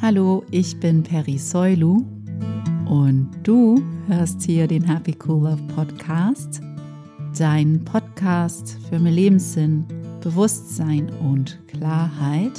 Hallo, 0.00 0.44
ich 0.52 0.78
bin 0.78 1.02
Peri 1.02 1.38
Soilu 1.38 2.04
und 2.86 3.28
du 3.42 3.82
hörst 4.06 4.42
hier 4.42 4.68
den 4.68 4.84
Happy 4.84 5.12
Cool 5.26 5.42
Love 5.42 5.62
Podcast, 5.74 6.60
dein 7.36 7.84
Podcast 7.84 8.78
für 8.88 9.00
mehr 9.00 9.10
Lebenssinn, 9.10 9.84
Bewusstsein 10.20 11.10
und 11.20 11.58
Klarheit. 11.66 12.52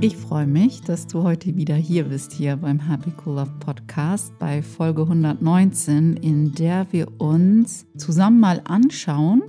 Ich 0.00 0.16
freue 0.16 0.48
mich, 0.48 0.80
dass 0.80 1.06
du 1.06 1.22
heute 1.22 1.54
wieder 1.54 1.76
hier 1.76 2.02
bist, 2.02 2.32
hier 2.32 2.56
beim 2.56 2.80
Happy 2.80 3.12
Cool 3.24 3.36
Love 3.36 3.52
Podcast 3.60 4.36
bei 4.40 4.62
Folge 4.62 5.02
119, 5.02 6.16
in 6.16 6.52
der 6.52 6.88
wir 6.90 7.20
uns 7.20 7.86
zusammen 7.96 8.40
mal 8.40 8.62
anschauen, 8.64 9.44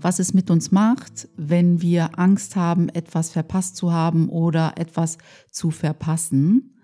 was 0.00 0.18
es 0.18 0.34
mit 0.34 0.50
uns 0.50 0.70
macht, 0.70 1.28
wenn 1.36 1.82
wir 1.82 2.18
Angst 2.18 2.56
haben, 2.56 2.88
etwas 2.88 3.30
verpasst 3.30 3.76
zu 3.76 3.92
haben 3.92 4.28
oder 4.28 4.74
etwas 4.76 5.18
zu 5.50 5.70
verpassen. 5.70 6.74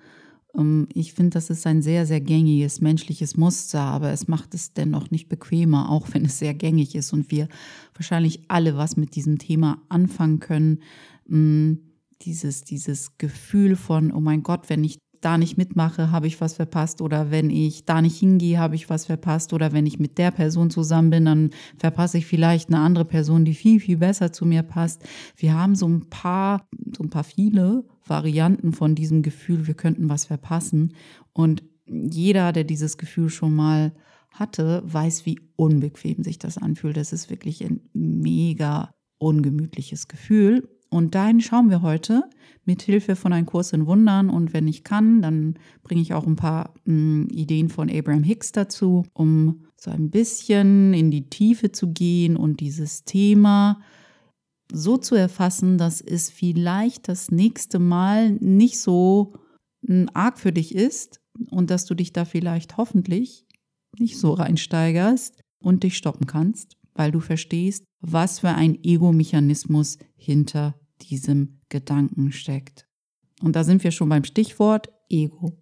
Ähm, 0.57 0.89
ich 0.93 1.13
finde, 1.13 1.31
das 1.31 1.51
ist 1.51 1.67
ein 1.67 1.83
sehr, 1.83 2.07
sehr 2.07 2.21
gängiges 2.21 2.81
menschliches 2.81 3.37
Muster, 3.37 3.81
aber 3.81 4.11
es 4.11 4.29
macht 4.29 4.55
es 4.55 4.73
dennoch 4.73 5.11
nicht 5.11 5.29
bequemer, 5.29 5.91
auch 5.91 6.09
wenn 6.13 6.25
es 6.25 6.39
sehr 6.39 6.55
gängig 6.55 6.95
ist 6.95 7.13
und 7.13 7.31
wir 7.31 7.49
wahrscheinlich 7.95 8.43
alle 8.49 8.77
was 8.77 8.97
mit 8.97 9.15
diesem 9.17 9.39
Thema 9.39 9.83
anfangen 9.89 10.41
können. 10.41 10.81
Mm, 11.27 11.75
dieses, 12.23 12.65
dieses 12.65 13.19
Gefühl 13.19 13.77
von, 13.77 14.13
oh 14.13 14.21
mein 14.21 14.43
Gott, 14.43 14.71
wenn 14.71 14.85
ich 14.85 14.99
da 15.25 15.39
nicht 15.39 15.57
mitmache, 15.57 16.11
habe 16.11 16.27
ich 16.27 16.41
was 16.41 16.55
verpasst 16.55 17.01
oder 17.01 17.31
wenn 17.31 17.51
ich 17.51 17.85
da 17.85 18.03
nicht 18.03 18.19
hingehe, 18.19 18.59
habe 18.59 18.75
ich 18.75 18.91
was 18.91 19.07
verpasst 19.07 19.53
oder 19.53 19.73
wenn 19.73 19.87
ich 19.87 19.99
mit 19.99 20.19
der 20.19 20.31
Person 20.31 20.71
zusammen 20.71 21.11
bin, 21.11 21.25
dann 21.25 21.51
verpasse 21.79 22.19
ich 22.19 22.27
vielleicht 22.27 22.69
eine 22.69 22.81
andere 22.81 23.05
Person, 23.05 23.45
die 23.45 23.55
viel, 23.55 23.81
viel 23.81 23.99
besser 23.99 24.33
zu 24.33 24.45
mir 24.47 24.63
passt. 24.63 25.03
Wir 25.37 25.55
haben 25.55 25.75
so 25.75 25.89
ein 25.89 26.09
paar, 26.11 26.69
so 26.97 27.03
ein 27.03 27.11
paar 27.11 27.25
viele 27.25 27.85
Varianten 28.07 28.73
von 28.73 28.95
diesem 28.95 29.23
Gefühl, 29.23 29.67
wir 29.67 29.75
könnten 29.75 30.09
was 30.09 30.27
verpassen 30.27 30.93
und 31.33 31.63
jeder, 31.87 32.53
der 32.53 32.65
dieses 32.65 32.99
Gefühl 32.99 33.31
schon 33.31 33.55
mal 33.55 33.93
hatte, 34.31 34.83
weiß, 34.85 35.27
wie 35.27 35.41
unbequem 35.57 36.23
sich 36.25 36.39
das 36.39 36.59
anfühlt. 36.59 36.97
Das 36.97 37.13
ist 37.13 37.31
wirklich 37.31 37.65
ein 37.65 37.81
mega 37.93 38.93
ungemütliches 39.19 40.09
Gefühl. 40.09 40.69
Und 40.95 41.17
dahin 41.17 41.41
schauen 41.41 41.71
wir 41.71 41.83
heute 41.83 42.23
mit 42.65 42.81
Hilfe 42.83 43.17
von 43.17 43.33
einem 43.33 43.47
Kurs 43.47 43.73
in 43.73 43.87
Wundern. 43.87 44.31
Und 44.31 44.53
wenn 44.53 44.69
ich 44.69 44.85
kann, 44.85 45.23
dann 45.23 45.59
bringe 45.83 46.01
ich 46.01 46.15
auch 46.15 46.25
ein 46.25 46.37
paar 46.37 46.73
mh, 46.85 47.25
hm, 47.25 47.29
Ideen 47.33 47.69
von 47.69 47.91
Abraham 47.91 48.23
Hicks 48.23 48.53
dazu, 48.53 49.05
um 49.13 49.65
so 49.77 49.91
ein 49.91 50.11
bisschen 50.11 50.95
in 50.95 51.11
die 51.11 51.29
Tiefe 51.29 51.73
zu 51.73 51.89
gehen 51.89 52.37
und 52.37 52.61
dieses 52.61 53.03
Thema 53.03 53.81
so 54.73 54.97
zu 54.97 55.17
erfassen, 55.17 55.79
dass 55.79 56.01
es 56.01 56.31
vielleicht 56.31 57.09
das 57.09 57.33
nächste 57.33 57.81
Mal 57.81 58.31
nicht 58.35 58.79
so 58.79 59.33
hm, 59.85 60.09
arg 60.15 60.39
für 60.39 60.53
dich 60.53 60.77
ist 60.77 61.19
und 61.51 61.71
dass 61.71 61.87
du 61.87 61.97
dich 61.97 62.13
da 62.13 62.25
vielleicht 62.25 62.77
hoffentlich 62.77 63.47
nicht 63.99 64.17
so 64.17 64.33
reinsteigerst 64.33 65.41
und 65.61 65.83
dich 65.83 65.97
stoppen 65.97 66.29
kannst, 66.29 66.77
weil 66.95 67.11
du 67.11 67.19
verstehst, 67.19 67.83
was 68.01 68.39
für 68.39 68.51
ein 68.51 68.79
Ego-Mechanismus 68.85 69.99
hinter 70.15 70.77
diesem 71.09 71.61
Gedanken 71.69 72.33
steckt. 72.33 72.87
Und 73.43 73.57
da 73.57 73.65
sind 73.65 73.85
wir 73.85 73.91
schon 73.91 74.09
beim 74.09 74.25
Stichwort 74.25 74.93
Ego. 75.09 75.59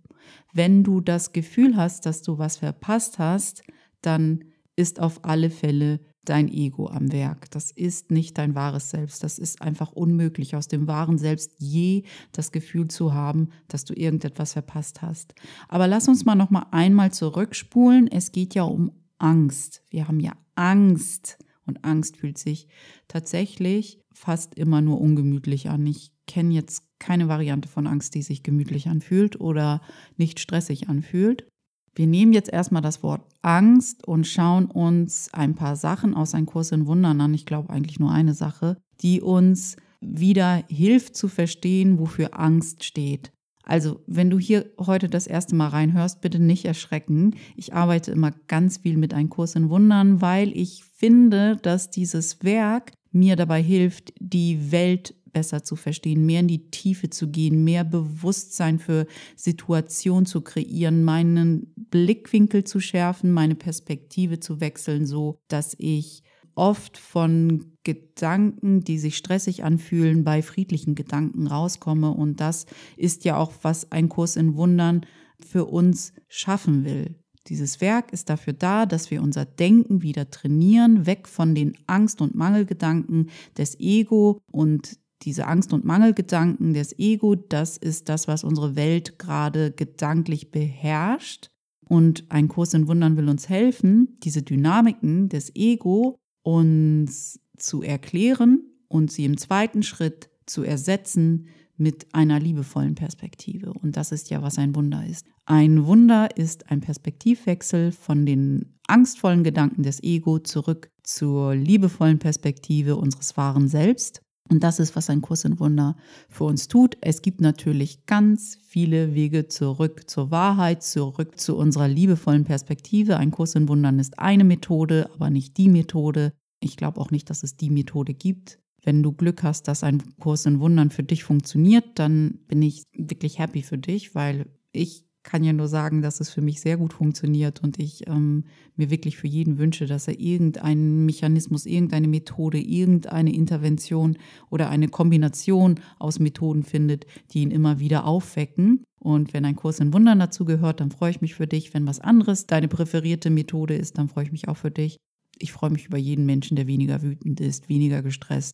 Wenn 0.53 0.85
du 0.85 1.01
das 1.01 1.33
Gefühl 1.33 1.77
hast, 1.77 2.07
dass 2.07 2.23
du 2.23 2.39
was 2.39 2.59
verpasst 2.59 3.19
hast, 3.19 3.63
dann 4.03 4.45
ist 4.77 5.01
auf 5.01 5.25
alle 5.25 5.51
Fälle 5.51 6.01
dein 6.25 6.49
Ego 6.49 6.89
am 6.89 7.11
Werk. 7.13 7.51
Das 7.51 7.71
ist 7.71 8.11
nicht 8.11 8.39
dein 8.39 8.55
wahres 8.55 8.91
Selbst. 8.91 9.25
Das 9.25 9.39
ist 9.39 9.61
einfach 9.61 9.93
unmöglich, 9.93 10.55
aus 10.55 10.69
dem 10.69 10.87
wahren 10.87 11.19
Selbst 11.19 11.53
je 11.59 12.05
das 12.31 12.53
Gefühl 12.53 12.89
zu 12.89 13.13
haben, 13.13 13.49
dass 13.69 13.85
du 13.85 13.95
irgendetwas 13.95 14.53
verpasst 14.53 15.03
hast. 15.03 15.35
Aber 15.69 15.89
lass 15.89 16.09
uns 16.09 16.25
mal 16.25 16.37
noch 16.37 16.51
mal 16.51 16.67
einmal 16.71 17.13
zurückspulen. 17.13 18.09
Es 18.09 18.31
geht 18.31 18.55
ja 18.55 18.63
um 18.63 18.93
Angst. 19.19 19.83
Wir 19.91 20.07
haben 20.07 20.21
ja 20.21 20.33
Angst 20.55 21.39
und 21.67 21.85
Angst 21.85 22.17
fühlt 22.17 22.39
sich 22.39 22.69
tatsächlich 23.09 24.02
fast 24.15 24.55
immer 24.55 24.81
nur 24.81 25.01
ungemütlich 25.01 25.69
an. 25.69 25.87
Ich 25.87 26.13
kenne 26.27 26.55
jetzt 26.55 26.85
keine 26.99 27.29
Variante 27.29 27.69
von 27.69 27.87
Angst, 27.87 28.15
die 28.15 28.23
sich 28.23 28.43
gemütlich 28.43 28.89
anfühlt 28.89 29.41
oder 29.41 29.81
nicht 30.17 30.41
stressig 30.41 30.89
anfühlt. 30.89 31.47
Wir 31.95 32.07
nehmen 32.07 32.33
jetzt 32.33 32.51
erstmal 32.51 32.83
das 32.83 33.03
Wort 33.03 33.23
Angst 33.43 34.07
und 34.07 34.27
schauen 34.27 34.67
uns 34.67 35.29
ein 35.35 35.55
paar 35.55 35.77
Sachen 35.77 36.15
aus 36.15 36.35
einem 36.35 36.47
Kurs 36.47 36.73
in 36.73 36.87
Wundern 36.87 37.21
an. 37.21 37.35
Ich 37.35 37.45
glaube 37.45 37.71
eigentlich 37.71 38.01
nur 38.01 38.11
eine 38.11 38.35
Sache, 38.35 38.79
die 39.03 39.21
uns 39.21 39.77
wieder 40.01 40.65
hilft 40.69 41.17
zu 41.17 41.29
verstehen, 41.29 41.99
wofür 41.99 42.39
Angst 42.39 42.85
steht. 42.85 43.31
Also, 43.65 44.01
wenn 44.07 44.29
du 44.29 44.39
hier 44.39 44.67
heute 44.79 45.09
das 45.09 45.27
erste 45.27 45.55
Mal 45.55 45.69
reinhörst, 45.69 46.21
bitte 46.21 46.41
nicht 46.41 46.65
erschrecken. 46.65 47.37
Ich 47.57 47.75
arbeite 47.75 48.11
immer 48.11 48.33
ganz 48.49 48.79
viel 48.79 48.97
mit 48.97 49.15
einem 49.15 49.29
Kurs 49.29 49.55
in 49.55 49.71
Wundern, 49.71 50.21
weil 50.21 50.57
ich 50.57 50.83
finde, 50.97 51.57
dass 51.63 51.91
dieses 51.91 52.43
Werk 52.43 52.93
mir 53.13 53.37
dabei 53.37 53.63
hilft, 53.63 54.13
die 54.19 54.73
Welt 54.73 55.15
besser 55.33 55.63
zu 55.63 55.77
verstehen, 55.77 56.27
mehr 56.27 56.41
in 56.41 56.49
die 56.49 56.71
Tiefe 56.71 57.11
zu 57.11 57.29
gehen, 57.29 57.65
mehr 57.65 57.85
Bewusstsein 57.85 58.79
für 58.79 59.07
Situationen 59.37 60.27
zu 60.27 60.43
kreieren, 60.43 61.05
meinen 61.05 61.73
Blickwinkel 61.77 62.65
zu 62.65 62.81
schärfen, 62.81 63.33
meine 63.33 63.55
Perspektive 63.55 64.41
zu 64.41 64.61
wechseln, 64.61 65.07
so 65.07 65.39
dass 65.49 65.75
ich 65.79 66.23
oft 66.55 66.99
von 66.99 67.79
Gedanken, 67.83 68.83
die 68.83 68.99
sich 68.99 69.17
stressig 69.17 69.65
anfühlen, 69.65 70.23
bei 70.23 70.43
friedlichen 70.43 70.95
Gedanken 70.95 71.47
rauskomme. 71.47 72.11
Und 72.11 72.41
das 72.41 72.67
ist 72.97 73.25
ja 73.25 73.37
auch, 73.37 73.53
was 73.63 73.91
ein 73.91 74.09
Kurs 74.09 74.37
in 74.37 74.57
Wundern 74.57 75.07
für 75.41 75.65
uns 75.65 76.13
schaffen 76.29 76.85
will. 76.85 77.22
Dieses 77.49 77.81
Werk 77.81 78.13
ist 78.13 78.31
dafür 78.31 78.53
da, 78.53 78.87
dass 78.87 79.11
wir 79.11 79.23
unser 79.23 79.45
Denken 79.45 80.03
wieder 80.03 80.31
trainieren, 80.31 81.07
weg 81.07 81.27
von 81.27 81.55
den 81.55 81.75
Angst- 81.87 82.21
und 82.21 82.35
Mangelgedanken 82.35 83.31
des 83.57 83.79
Ego 83.81 84.41
und 84.51 84.99
diese 85.23 85.47
Angst- 85.47 85.73
und 85.73 85.85
Mangelgedanken 85.85 86.75
des 86.75 86.99
Ego, 86.99 87.35
das 87.35 87.77
ist 87.77 88.09
das, 88.09 88.29
was 88.29 88.45
unsere 88.45 88.77
Welt 88.77 89.19
gerade 89.19 89.71
gedanklich 89.71 90.51
beherrscht. 90.51 91.49
Und 91.89 92.25
ein 92.31 92.49
Kurs 92.49 92.75
in 92.75 92.89
Wundern 92.89 93.17
will 93.17 93.29
uns 93.29 93.49
helfen, 93.49 94.19
diese 94.23 94.43
Dynamiken 94.43 95.29
des 95.29 95.55
Ego 95.55 96.19
uns 96.43 97.41
zu 97.57 97.83
erklären 97.83 98.63
und 98.89 99.13
sie 99.13 99.25
im 99.25 99.37
zweiten 99.37 99.83
Schritt 99.83 100.31
zu 100.47 100.63
ersetzen 100.63 101.49
mit 101.77 102.07
einer 102.15 102.41
liebevollen 102.41 102.95
Perspektive. 102.95 103.73
Und 103.73 103.97
das 103.97 104.13
ist 104.13 104.31
ja, 104.31 104.43
was 104.43 104.59
ein 104.59 104.75
Wunder 104.75 105.05
ist. 105.07 105.27
Ein 105.45 105.87
Wunder 105.87 106.37
ist 106.37 106.71
ein 106.71 106.81
Perspektivwechsel 106.81 107.93
von 107.93 108.25
den 108.25 108.79
angstvollen 108.87 109.43
Gedanken 109.43 109.83
des 109.83 110.03
Ego 110.03 110.39
zurück 110.39 110.91
zur 111.03 111.55
liebevollen 111.55 112.19
Perspektive 112.19 112.97
unseres 112.97 113.37
wahren 113.37 113.69
Selbst. 113.69 114.23
Und 114.49 114.63
das 114.63 114.79
ist, 114.79 114.95
was 114.97 115.09
ein 115.09 115.23
Kurs 115.23 115.45
in 115.45 115.59
Wunder 115.59 115.97
für 116.29 116.45
uns 116.45 116.69
tut. 116.69 116.97
Es 117.01 117.23
gibt 117.23 117.41
natürlich 117.41 118.07
ganz 118.07 118.59
viele 118.63 119.15
Wege 119.15 119.49
zurück 119.49 120.09
zur 120.11 120.31
Wahrheit, 120.31 120.83
zurück 120.83 121.39
zu 121.39 121.57
unserer 121.57 121.89
liebevollen 121.89 122.45
Perspektive. 122.45 123.17
Ein 123.17 123.31
Kurs 123.31 123.55
in 123.55 123.69
Wundern 123.69 123.99
ist 123.99 124.19
eine 124.19 124.45
Methode, 124.45 125.11
aber 125.15 125.31
nicht 125.31 125.57
die 125.57 125.69
Methode. 125.69 126.33
Ich 126.61 126.77
glaube 126.77 127.01
auch 127.01 127.11
nicht, 127.11 127.31
dass 127.31 127.43
es 127.43 127.57
die 127.57 127.71
Methode 127.71 128.15
gibt. 128.15 128.59
Wenn 128.85 129.03
du 129.03 129.13
Glück 129.13 129.43
hast, 129.43 129.69
dass 129.69 129.85
ein 129.85 130.03
Kurs 130.19 130.45
in 130.45 130.61
Wundern 130.61 130.91
für 130.91 131.05
dich 131.05 131.25
funktioniert, 131.25 131.99
dann 131.99 132.41
bin 132.49 132.63
ich 132.63 132.83
wirklich 132.93 133.39
happy 133.39 133.63
für 133.63 133.79
dich, 133.79 134.15
weil 134.15 134.47
ich 134.73 135.07
kann 135.23 135.45
ja 135.45 135.53
nur 135.53 135.69
sagen, 135.69 136.03
dass 136.03 136.21
es 136.21 136.31
für 136.31 136.41
mich 136.41 136.61
sehr 136.61 136.77
gut 136.77 136.93
funktioniert 136.93 137.63
und 137.63 137.79
ich 137.79 138.07
ähm, 138.09 138.45
mir 138.77 138.91
wirklich 138.91 139.17
für 139.17 139.29
jeden 139.29 139.59
wünsche, 139.59 139.87
dass 139.87 140.09
er 140.09 140.19
irgendeinen 140.19 141.07
Mechanismus, 141.07 141.67
irgendeine 141.67 142.09
Methode, 142.09 142.59
irgendeine 142.59 143.33
Intervention 143.33 144.19
oder 144.51 144.69
eine 144.69 144.89
Kombination 144.89 145.81
aus 145.99 146.19
Methoden 146.19 146.65
findet, 146.65 147.07
die 147.33 147.43
ihn 147.43 147.51
immer 147.51 147.79
wieder 147.79 148.05
aufwecken. 148.05 148.85
Und 148.99 149.33
wenn 149.33 149.45
ein 149.45 149.57
Kurs 149.57 149.81
in 149.81 149.93
Wundern 149.93 150.19
dazu 150.19 150.45
gehört, 150.45 150.81
dann 150.81 150.91
freue 150.91 151.11
ich 151.11 151.21
mich 151.21 151.35
für 151.35 151.47
dich. 151.47 151.75
Wenn 151.75 151.87
was 151.87 152.01
anderes 152.01 152.47
deine 152.47 152.69
präferierte 152.69 153.31
Methode 153.31 153.75
ist, 153.75 153.99
dann 153.99 154.09
freue 154.09 154.25
ich 154.25 154.33
mich 154.33 154.49
auch 154.49 154.57
für 154.57 154.71
dich. 154.71 154.97
Ich 155.39 155.53
freue 155.53 155.71
mich 155.71 155.87
über 155.87 155.99
jeden 155.99 156.27
Menschen, 156.27 156.57
der 156.57 156.67
weniger 156.67 157.03
wütend 157.03 157.41
ist, 157.41 157.69
weniger 157.69 158.03
gestresst. 158.03 158.53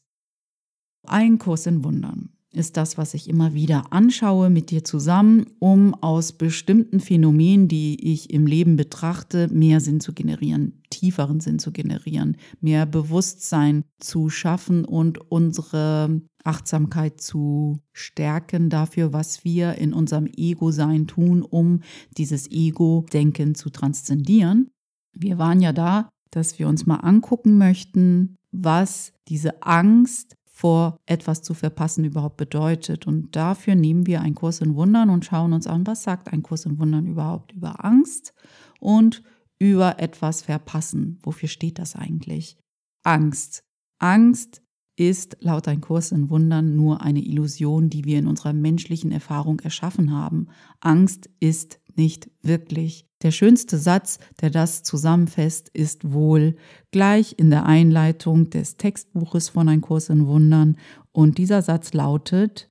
Ein 1.07 1.39
Kurs 1.39 1.67
in 1.67 1.85
Wundern 1.85 2.31
ist 2.53 2.77
das, 2.77 2.97
was 2.97 3.15
ich 3.15 3.29
immer 3.29 3.53
wieder 3.53 3.93
anschaue 3.93 4.49
mit 4.49 4.71
dir 4.71 4.83
zusammen, 4.83 5.47
um 5.59 5.95
aus 5.95 6.33
bestimmten 6.33 7.01
Phänomenen, 7.01 7.69
die 7.69 8.13
ich 8.13 8.31
im 8.31 8.47
Leben 8.47 8.77
betrachte, 8.77 9.49
mehr 9.49 9.81
Sinn 9.81 10.01
zu 10.01 10.15
generieren, 10.15 10.81
tieferen 10.91 11.41
Sinn 11.41 11.59
zu 11.59 11.73
generieren, 11.73 12.37
mehr 12.61 12.87
Bewusstsein 12.87 13.85
zu 14.01 14.31
schaffen 14.31 14.85
und 14.85 15.19
unsere 15.31 16.23
Achtsamkeit 16.45 17.21
zu 17.21 17.81
stärken 17.93 18.71
dafür, 18.71 19.13
was 19.13 19.45
wir 19.45 19.75
in 19.75 19.93
unserem 19.93 20.27
Ego-Sein 20.27 21.07
tun, 21.07 21.43
um 21.43 21.81
dieses 22.17 22.51
Ego-Denken 22.51 23.55
zu 23.55 23.69
transzendieren. 23.69 24.71
Wir 25.13 25.37
waren 25.37 25.61
ja 25.61 25.73
da, 25.73 26.09
dass 26.31 26.59
wir 26.59 26.69
uns 26.69 26.87
mal 26.87 26.97
angucken 26.97 27.59
möchten, 27.59 28.37
was 28.51 29.13
diese 29.29 29.63
Angst 29.63 30.38
vor 30.59 30.99
etwas 31.07 31.43
zu 31.43 31.55
verpassen 31.55 32.05
überhaupt 32.05 32.37
bedeutet. 32.37 33.07
Und 33.07 33.37
dafür 33.37 33.77
nehmen 33.77 34.09
wir 34.09 34.23
einen 34.23 34.35
Kurs 34.35 34.61
in 34.61 34.75
Wundern 34.75 35.09
und 35.09 35.25
schauen 35.25 35.53
uns 35.53 35.69
an, 35.69 35.87
was 35.87 36.03
sagt 36.03 36.33
ein 36.33 36.43
Kurs 36.43 36.67
in 36.67 36.81
Wundern 36.81 37.07
überhaupt 37.07 37.53
über 37.53 37.85
Angst 37.85 38.35
und 38.81 39.23
über 39.61 40.01
etwas 40.01 40.43
verpassen. 40.43 41.21
Wofür 41.23 41.49
steht 41.49 41.79
das 41.79 41.95
eigentlich? 41.95 42.57
Angst. 43.05 43.63
Angst 44.01 44.61
ist 44.97 45.37
laut 45.39 45.69
ein 45.69 45.81
Kurs 45.81 46.11
in 46.11 46.29
Wundern 46.29 46.75
nur 46.75 47.03
eine 47.03 47.21
Illusion, 47.21 47.89
die 47.89 48.05
wir 48.05 48.19
in 48.19 48.27
unserer 48.27 48.53
menschlichen 48.53 49.13
Erfahrung 49.13 49.61
erschaffen 49.61 50.11
haben. 50.11 50.49
Angst 50.81 51.31
ist 51.39 51.79
nicht 51.99 52.31
wirklich. 52.43 53.07
Der 53.23 53.33
schönste 53.33 53.79
Satz, 53.79 54.19
der 54.41 54.51
das 54.51 54.83
zusammenfasst, 54.83 55.69
ist 55.71 56.13
wohl 56.13 56.57
gleich 56.93 57.35
in 57.37 57.51
der 57.51 57.67
Einleitung 57.67 58.49
des 58.51 58.77
Textbuches 58.77 59.49
von 59.49 59.69
Ein 59.69 59.81
Kurs 59.81 60.09
in 60.09 60.27
Wundern. 60.27 60.79
Und 61.13 61.39
dieser 61.39 61.63
Satz 61.63 61.93
lautet, 61.93 62.71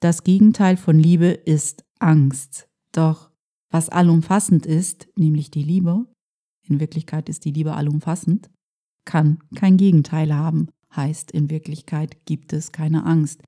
das 0.00 0.24
Gegenteil 0.24 0.76
von 0.76 0.98
Liebe 0.98 1.28
ist 1.28 1.84
Angst. 1.98 2.68
Doch 2.92 3.30
was 3.70 3.88
allumfassend 3.88 4.66
ist, 4.66 5.08
nämlich 5.16 5.50
die 5.50 5.62
Liebe, 5.62 6.06
in 6.68 6.80
Wirklichkeit 6.80 7.28
ist 7.28 7.44
die 7.44 7.52
Liebe 7.52 7.74
allumfassend, 7.74 8.50
kann 9.04 9.38
kein 9.54 9.76
Gegenteil 9.76 10.34
haben 10.34 10.68
heißt 10.96 11.30
in 11.30 11.50
Wirklichkeit 11.50 12.24
gibt 12.24 12.52
es 12.52 12.72
keine 12.72 13.04
Angst. 13.04 13.42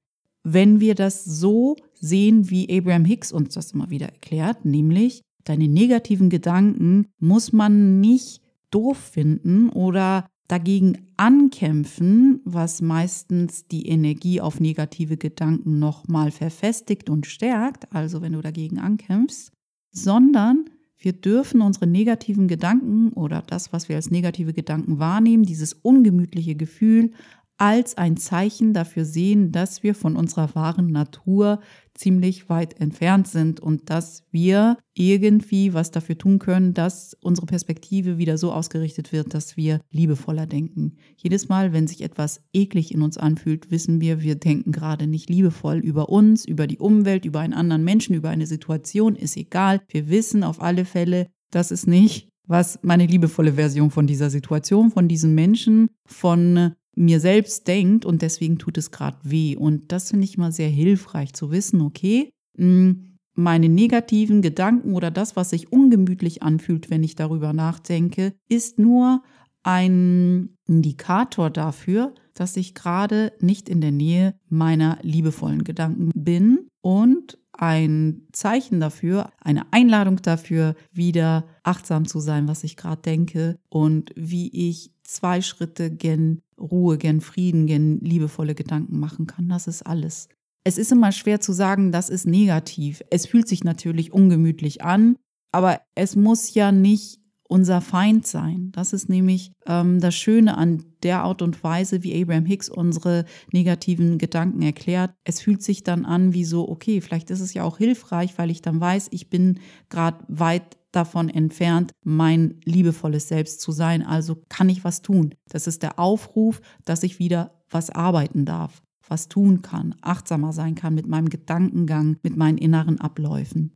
Wenn 0.44 0.80
wir 0.80 0.94
das 0.94 1.24
so 1.24 1.76
sehen, 1.94 2.50
wie 2.50 2.68
Abraham 2.76 3.04
Hicks 3.04 3.32
uns 3.32 3.54
das 3.54 3.72
immer 3.72 3.90
wieder 3.90 4.06
erklärt, 4.06 4.64
nämlich 4.64 5.22
deine 5.44 5.68
negativen 5.68 6.30
Gedanken 6.30 7.06
muss 7.18 7.52
man 7.52 8.00
nicht 8.00 8.40
doof 8.70 8.98
finden 8.98 9.70
oder 9.70 10.26
dagegen 10.48 10.98
ankämpfen, 11.16 12.40
was 12.44 12.80
meistens 12.80 13.66
die 13.66 13.86
Energie 13.86 14.40
auf 14.40 14.60
negative 14.60 15.16
Gedanken 15.16 15.78
nochmal 15.78 16.30
verfestigt 16.30 17.10
und 17.10 17.26
stärkt, 17.26 17.92
also 17.94 18.22
wenn 18.22 18.32
du 18.32 18.40
dagegen 18.40 18.78
ankämpfst, 18.78 19.52
sondern 19.90 20.64
wir 21.00 21.12
dürfen 21.12 21.60
unsere 21.60 21.86
negativen 21.86 22.48
Gedanken 22.48 23.12
oder 23.12 23.42
das, 23.46 23.72
was 23.72 23.88
wir 23.88 23.96
als 23.96 24.10
negative 24.10 24.52
Gedanken 24.52 24.98
wahrnehmen, 24.98 25.44
dieses 25.44 25.72
ungemütliche 25.72 26.56
Gefühl 26.56 27.12
als 27.58 27.98
ein 27.98 28.16
Zeichen 28.16 28.72
dafür 28.72 29.04
sehen, 29.04 29.50
dass 29.50 29.82
wir 29.82 29.94
von 29.96 30.16
unserer 30.16 30.54
wahren 30.54 30.86
Natur 30.86 31.60
ziemlich 31.92 32.48
weit 32.48 32.80
entfernt 32.80 33.26
sind 33.26 33.58
und 33.58 33.90
dass 33.90 34.22
wir 34.30 34.78
irgendwie 34.94 35.74
was 35.74 35.90
dafür 35.90 36.16
tun 36.16 36.38
können, 36.38 36.72
dass 36.72 37.16
unsere 37.20 37.46
Perspektive 37.46 38.16
wieder 38.16 38.38
so 38.38 38.52
ausgerichtet 38.52 39.12
wird, 39.12 39.34
dass 39.34 39.56
wir 39.56 39.80
liebevoller 39.90 40.46
denken. 40.46 40.94
Jedes 41.16 41.48
Mal, 41.48 41.72
wenn 41.72 41.88
sich 41.88 42.02
etwas 42.02 42.40
eklig 42.52 42.94
in 42.94 43.02
uns 43.02 43.18
anfühlt, 43.18 43.72
wissen 43.72 44.00
wir, 44.00 44.22
wir 44.22 44.36
denken 44.36 44.70
gerade 44.70 45.08
nicht 45.08 45.28
liebevoll 45.28 45.78
über 45.78 46.08
uns, 46.08 46.44
über 46.44 46.68
die 46.68 46.78
Umwelt, 46.78 47.24
über 47.24 47.40
einen 47.40 47.54
anderen 47.54 47.82
Menschen, 47.82 48.14
über 48.14 48.30
eine 48.30 48.46
Situation, 48.46 49.16
ist 49.16 49.36
egal. 49.36 49.80
Wir 49.88 50.08
wissen 50.08 50.44
auf 50.44 50.62
alle 50.62 50.84
Fälle, 50.84 51.26
das 51.50 51.72
ist 51.72 51.88
nicht 51.88 52.28
was 52.48 52.78
meine 52.82 53.04
liebevolle 53.06 53.52
Version 53.52 53.90
von 53.90 54.06
dieser 54.06 54.30
Situation, 54.30 54.90
von 54.90 55.06
diesem 55.06 55.34
Menschen, 55.34 55.90
von 56.06 56.72
mir 56.98 57.20
selbst 57.20 57.68
denkt 57.68 58.04
und 58.04 58.22
deswegen 58.22 58.58
tut 58.58 58.76
es 58.76 58.90
gerade 58.90 59.18
weh. 59.22 59.56
Und 59.56 59.92
das 59.92 60.10
finde 60.10 60.24
ich 60.24 60.36
mal 60.36 60.52
sehr 60.52 60.68
hilfreich 60.68 61.32
zu 61.32 61.50
wissen, 61.50 61.80
okay, 61.80 62.30
hm, 62.56 63.16
meine 63.34 63.68
negativen 63.68 64.42
Gedanken 64.42 64.94
oder 64.94 65.12
das, 65.12 65.36
was 65.36 65.50
sich 65.50 65.72
ungemütlich 65.72 66.42
anfühlt, 66.42 66.90
wenn 66.90 67.04
ich 67.04 67.14
darüber 67.14 67.52
nachdenke, 67.52 68.32
ist 68.48 68.80
nur 68.80 69.22
ein 69.62 70.56
Indikator 70.66 71.50
dafür, 71.50 72.14
dass 72.34 72.56
ich 72.56 72.74
gerade 72.74 73.32
nicht 73.40 73.68
in 73.68 73.80
der 73.80 73.92
Nähe 73.92 74.34
meiner 74.48 74.98
liebevollen 75.02 75.62
Gedanken 75.62 76.10
bin 76.14 76.68
und 76.80 77.38
ein 77.52 78.26
Zeichen 78.32 78.80
dafür, 78.80 79.30
eine 79.40 79.72
Einladung 79.72 80.22
dafür, 80.22 80.74
wieder 80.92 81.46
achtsam 81.64 82.06
zu 82.06 82.20
sein, 82.20 82.48
was 82.48 82.64
ich 82.64 82.76
gerade 82.76 83.02
denke 83.02 83.58
und 83.68 84.12
wie 84.16 84.48
ich 84.68 84.92
zwei 85.08 85.40
Schritte 85.40 85.90
gen 85.90 86.42
Ruhe, 86.60 86.98
gen 86.98 87.20
Frieden, 87.20 87.66
gen 87.66 88.00
liebevolle 88.00 88.54
Gedanken 88.54 88.98
machen 88.98 89.26
kann. 89.26 89.48
Das 89.48 89.66
ist 89.66 89.82
alles. 89.82 90.28
Es 90.64 90.76
ist 90.76 90.92
immer 90.92 91.12
schwer 91.12 91.40
zu 91.40 91.52
sagen, 91.52 91.92
das 91.92 92.10
ist 92.10 92.26
negativ. 92.26 93.02
Es 93.10 93.26
fühlt 93.26 93.48
sich 93.48 93.64
natürlich 93.64 94.12
ungemütlich 94.12 94.82
an, 94.82 95.16
aber 95.52 95.80
es 95.94 96.14
muss 96.14 96.52
ja 96.54 96.72
nicht 96.72 97.20
unser 97.48 97.80
Feind 97.80 98.26
sein. 98.26 98.70
Das 98.72 98.92
ist 98.92 99.08
nämlich 99.08 99.52
ähm, 99.66 100.00
das 100.00 100.14
Schöne 100.14 100.58
an 100.58 100.84
der 101.02 101.22
Art 101.22 101.40
und 101.40 101.64
Weise, 101.64 102.02
wie 102.02 102.20
Abraham 102.20 102.44
Hicks 102.44 102.68
unsere 102.68 103.24
negativen 103.52 104.18
Gedanken 104.18 104.60
erklärt. 104.60 105.14
Es 105.24 105.40
fühlt 105.40 105.62
sich 105.62 105.82
dann 105.82 106.04
an 106.04 106.34
wie 106.34 106.44
so, 106.44 106.68
okay, 106.68 107.00
vielleicht 107.00 107.30
ist 107.30 107.40
es 107.40 107.54
ja 107.54 107.64
auch 107.64 107.78
hilfreich, 107.78 108.36
weil 108.36 108.50
ich 108.50 108.60
dann 108.60 108.80
weiß, 108.80 109.08
ich 109.12 109.30
bin 109.30 109.60
gerade 109.88 110.24
weit 110.28 110.76
davon 110.92 111.28
entfernt, 111.28 111.92
mein 112.04 112.60
liebevolles 112.64 113.28
Selbst 113.28 113.60
zu 113.60 113.72
sein. 113.72 114.02
Also 114.02 114.42
kann 114.48 114.68
ich 114.68 114.84
was 114.84 115.02
tun. 115.02 115.34
Das 115.48 115.66
ist 115.66 115.82
der 115.82 115.98
Aufruf, 115.98 116.60
dass 116.84 117.02
ich 117.02 117.18
wieder 117.18 117.62
was 117.70 117.90
arbeiten 117.90 118.44
darf, 118.44 118.82
was 119.06 119.28
tun 119.28 119.62
kann, 119.62 119.94
achtsamer 120.00 120.52
sein 120.52 120.74
kann 120.74 120.94
mit 120.94 121.06
meinem 121.06 121.28
Gedankengang, 121.28 122.16
mit 122.22 122.36
meinen 122.36 122.58
inneren 122.58 123.00
Abläufen. 123.00 123.74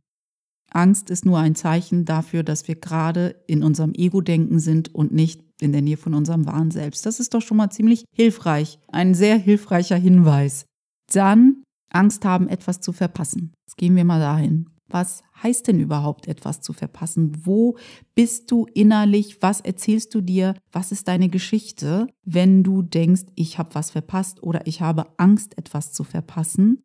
Angst 0.71 1.09
ist 1.11 1.25
nur 1.25 1.37
ein 1.37 1.55
Zeichen 1.55 2.05
dafür, 2.05 2.43
dass 2.43 2.67
wir 2.67 2.75
gerade 2.75 3.35
in 3.47 3.63
unserem 3.63 3.93
Ego-Denken 3.93 4.59
sind 4.59 4.93
und 4.93 5.13
nicht 5.13 5.43
in 5.61 5.71
der 5.71 5.81
Nähe 5.81 5.97
von 5.97 6.13
unserem 6.15 6.47
wahren 6.47 6.71
Selbst. 6.71 7.05
Das 7.05 7.19
ist 7.19 7.33
doch 7.33 7.41
schon 7.41 7.57
mal 7.57 7.69
ziemlich 7.69 8.05
hilfreich. 8.15 8.79
Ein 8.87 9.13
sehr 9.13 9.37
hilfreicher 9.37 9.97
Hinweis. 9.97 10.65
Dann 11.11 11.63
Angst 11.91 12.25
haben, 12.25 12.47
etwas 12.47 12.81
zu 12.81 12.91
verpassen. 12.91 13.53
Jetzt 13.67 13.77
gehen 13.77 13.95
wir 13.95 14.03
mal 14.03 14.19
dahin. 14.19 14.67
Was 14.93 15.23
heißt 15.41 15.67
denn 15.67 15.79
überhaupt 15.79 16.27
etwas 16.27 16.61
zu 16.61 16.71
verpassen? 16.71 17.31
Wo 17.45 17.77
bist 18.13 18.51
du 18.51 18.67
innerlich? 18.75 19.41
Was 19.41 19.59
erzählst 19.59 20.13
du 20.13 20.21
dir? 20.21 20.53
Was 20.71 20.91
ist 20.91 21.07
deine 21.07 21.29
Geschichte, 21.29 22.05
wenn 22.23 22.61
du 22.61 22.83
denkst, 22.83 23.23
ich 23.33 23.57
habe 23.57 23.73
was 23.73 23.89
verpasst 23.89 24.43
oder 24.43 24.67
ich 24.67 24.81
habe 24.81 25.07
Angst, 25.17 25.57
etwas 25.57 25.93
zu 25.93 26.03
verpassen? 26.03 26.83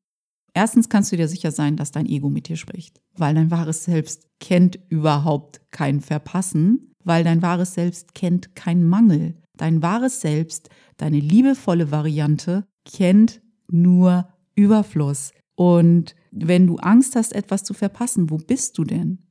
Erstens 0.54 0.88
kannst 0.88 1.12
du 1.12 1.18
dir 1.18 1.28
sicher 1.28 1.50
sein, 1.50 1.76
dass 1.76 1.90
dein 1.90 2.06
Ego 2.06 2.30
mit 2.30 2.48
dir 2.48 2.56
spricht, 2.56 2.98
weil 3.14 3.34
dein 3.34 3.50
wahres 3.50 3.84
Selbst 3.84 4.26
kennt 4.40 4.78
überhaupt 4.88 5.60
kein 5.70 6.00
Verpassen, 6.00 6.94
weil 7.04 7.24
dein 7.24 7.42
wahres 7.42 7.74
Selbst 7.74 8.14
kennt 8.14 8.56
keinen 8.56 8.88
Mangel. 8.88 9.34
Dein 9.58 9.82
wahres 9.82 10.22
Selbst, 10.22 10.70
deine 10.96 11.20
liebevolle 11.20 11.90
Variante, 11.90 12.64
kennt 12.86 13.42
nur 13.70 14.30
Überfluss. 14.54 15.32
Und 15.56 16.14
wenn 16.30 16.66
du 16.66 16.76
Angst 16.76 17.16
hast, 17.16 17.34
etwas 17.34 17.64
zu 17.64 17.74
verpassen, 17.74 18.30
wo 18.30 18.36
bist 18.36 18.78
du 18.78 18.84
denn? 18.84 19.28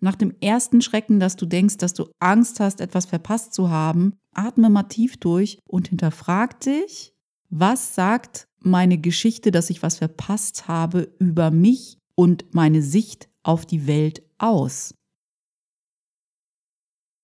Nach 0.00 0.14
dem 0.14 0.34
ersten 0.40 0.80
Schrecken, 0.80 1.20
dass 1.20 1.36
du 1.36 1.46
denkst, 1.46 1.76
dass 1.76 1.92
du 1.92 2.06
Angst 2.20 2.60
hast, 2.60 2.80
etwas 2.80 3.06
verpasst 3.06 3.52
zu 3.52 3.68
haben, 3.68 4.14
atme 4.32 4.70
mal 4.70 4.84
tief 4.84 5.18
durch 5.18 5.58
und 5.68 5.88
hinterfrag 5.88 6.60
dich, 6.60 7.12
was 7.50 7.94
sagt 7.94 8.46
meine 8.60 8.98
Geschichte, 8.98 9.50
dass 9.50 9.70
ich 9.70 9.82
was 9.82 9.98
verpasst 9.98 10.68
habe, 10.68 11.14
über 11.18 11.50
mich 11.50 11.98
und 12.14 12.54
meine 12.54 12.82
Sicht 12.82 13.28
auf 13.42 13.66
die 13.66 13.86
Welt 13.86 14.22
aus? 14.38 14.94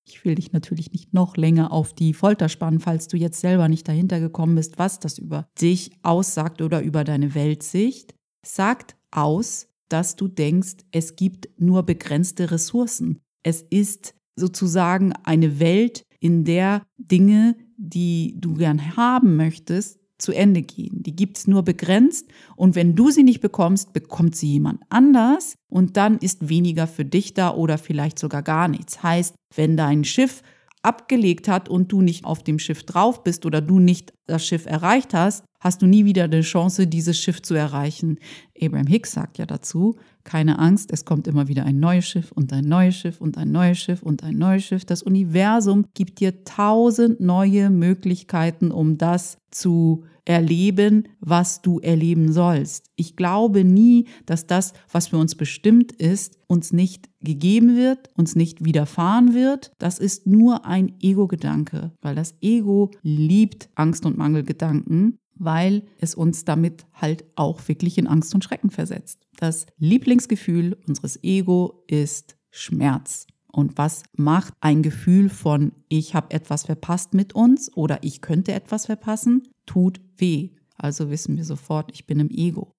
Ich 0.09 0.25
will 0.25 0.37
dich 0.37 0.53
natürlich 0.53 0.93
nicht 0.93 1.15
noch 1.15 1.37
länger 1.37 1.73
auf 1.73 1.93
die 1.93 2.15
Folter 2.15 2.49
spannen, 2.49 2.79
falls 2.79 3.09
du 3.09 3.17
jetzt 3.17 3.41
selber 3.41 3.69
nicht 3.69 3.89
dahinter 3.89 4.21
gekommen 4.21 4.55
bist, 4.55 4.79
was 4.79 5.01
das 5.01 5.19
über 5.19 5.49
dich 5.61 5.91
aussagt 6.03 6.63
oder 6.63 6.81
über 6.81 7.03
deine 7.03 7.35
Weltsicht. 7.35 8.15
Sagt 8.45 8.97
aus, 9.17 9.69
dass 9.89 10.17
du 10.17 10.29
denkst, 10.29 10.77
es 10.91 11.17
gibt 11.17 11.49
nur 11.59 11.85
begrenzte 11.85 12.51
Ressourcen. 12.51 13.21
Es 13.43 13.63
ist 13.63 14.15
sozusagen 14.37 15.13
eine 15.25 15.61
Welt, 15.61 16.05
in 16.21 16.45
der 16.45 16.83
Dinge, 16.97 17.57
die 17.77 18.35
du 18.39 18.55
gern 18.55 18.97
haben 18.97 19.37
möchtest, 19.37 20.01
zu 20.19 20.33
Ende 20.33 20.63
gehen. 20.63 21.03
Die 21.03 21.15
gibt 21.15 21.37
es 21.37 21.47
nur 21.47 21.63
begrenzt 21.63 22.29
und 22.57 22.75
wenn 22.75 22.95
du 22.95 23.11
sie 23.11 23.23
nicht 23.23 23.41
bekommst, 23.41 23.93
bekommt 23.93 24.35
sie 24.35 24.53
jemand 24.53 24.81
anders 24.89 25.57
und 25.69 25.97
dann 25.97 26.17
ist 26.19 26.49
weniger 26.49 26.87
für 26.87 27.05
dich 27.05 27.35
da 27.35 27.55
oder 27.55 27.77
vielleicht 27.77 28.19
sogar 28.19 28.43
gar 28.43 28.69
nichts. 28.69 29.03
Heißt, 29.03 29.35
wenn 29.55 29.77
dein 29.77 30.05
Schiff 30.05 30.43
abgelegt 30.83 31.49
hat 31.49 31.69
und 31.69 31.93
du 31.93 32.01
nicht 32.01 32.25
auf 32.25 32.43
dem 32.43 32.59
Schiff 32.59 32.85
drauf 32.85 33.25
bist 33.25 33.45
oder 33.45 33.61
du 33.61 33.79
nicht 33.79 34.15
das 34.27 34.47
Schiff 34.47 34.67
erreicht 34.67 35.13
hast, 35.13 35.45
hast 35.67 35.83
du 35.83 35.87
nie 35.87 36.05
wieder 36.05 36.25
eine 36.25 36.43
Chance, 36.43 36.87
dieses 36.87 37.19
Schiff 37.19 37.43
zu 37.43 37.55
erreichen. 37.55 38.21
Abraham 38.63 38.87
Hicks 38.87 39.11
sagt 39.13 39.37
ja 39.37 39.47
dazu, 39.47 39.97
keine 40.23 40.61
Angst, 40.61 40.93
es 40.93 41.05
kommt 41.05 41.27
immer 41.27 41.49
wieder 41.49 41.65
ein 41.65 41.81
neues 41.81 42.07
Schiff 42.07 42.31
und 42.31 42.53
ein 42.53 42.67
neues 42.67 42.95
Schiff 42.95 43.21
und 43.21 43.37
ein 43.37 43.51
neues 43.51 43.79
Schiff 43.79 44.01
und 44.01 44.23
ein 44.23 44.39
neues 44.39 44.63
Schiff. 44.63 44.85
Das 44.85 45.03
Universum 45.03 45.87
gibt 45.95 46.21
dir 46.21 46.45
tausend 46.45 47.19
neue 47.19 47.71
Möglichkeiten, 47.71 48.71
um 48.71 48.97
das 48.97 49.39
zu 49.51 50.05
erleben, 50.25 51.09
was 51.19 51.63
du 51.63 51.81
erleben 51.81 52.33
sollst. 52.33 52.91
Ich 52.95 53.17
glaube 53.17 53.65
nie, 53.65 54.07
dass 54.25 54.47
das, 54.47 54.73
was 54.93 55.09
für 55.09 55.19
uns 55.19 55.35
bestimmt 55.35 55.91
ist, 55.91 56.39
uns 56.47 56.73
nicht 56.73 57.09
gegeben 57.21 57.77
wird, 57.77 58.11
uns 58.17 58.37
nicht 58.37 58.65
widerfahren 58.65 59.35
wird. 59.35 59.73
Das 59.79 59.99
ist 59.99 60.29
nur 60.29 60.65
ein 60.65 60.95
Ego-Gedanke, 61.01 61.91
weil 62.03 62.15
das 62.15 62.35
Ego 62.41 62.93
liebt 63.03 63.69
Angst- 63.75 64.07
und 64.07 64.17
Mangelgedanken 64.17 65.19
weil 65.39 65.85
es 65.99 66.15
uns 66.15 66.45
damit 66.45 66.87
halt 66.95 67.25
auch 67.37 67.67
wirklich 67.69 67.99
in 67.99 68.07
Angst 68.07 68.35
und 68.35 68.45
Schrecken 68.45 68.71
versetzt. 68.71 69.27
Das 69.37 69.67
Lieblingsgefühl 69.79 70.77
unseres 70.87 71.23
Ego 71.23 71.85
ist 71.87 72.37
Schmerz. 72.51 73.27
Und 73.53 73.79
was 73.79 74.03
macht 74.15 74.55
ein 74.61 74.83
Gefühl 74.83 75.31
von 75.31 75.73
ich 75.89 76.15
habe 76.15 76.31
etwas 76.31 76.65
verpasst 76.65 77.15
mit 77.15 77.35
uns 77.35 77.75
oder 77.75 77.99
ich 78.03 78.21
könnte 78.21 78.53
etwas 78.53 78.87
verpassen? 78.87 79.49
Tut 79.65 80.01
weh. 80.19 80.51
Also 80.77 81.11
wissen 81.11 81.37
wir 81.37 81.45
sofort, 81.45 81.91
ich 81.93 82.07
bin 82.07 82.21
im 82.21 82.31
Ego. 82.31 82.73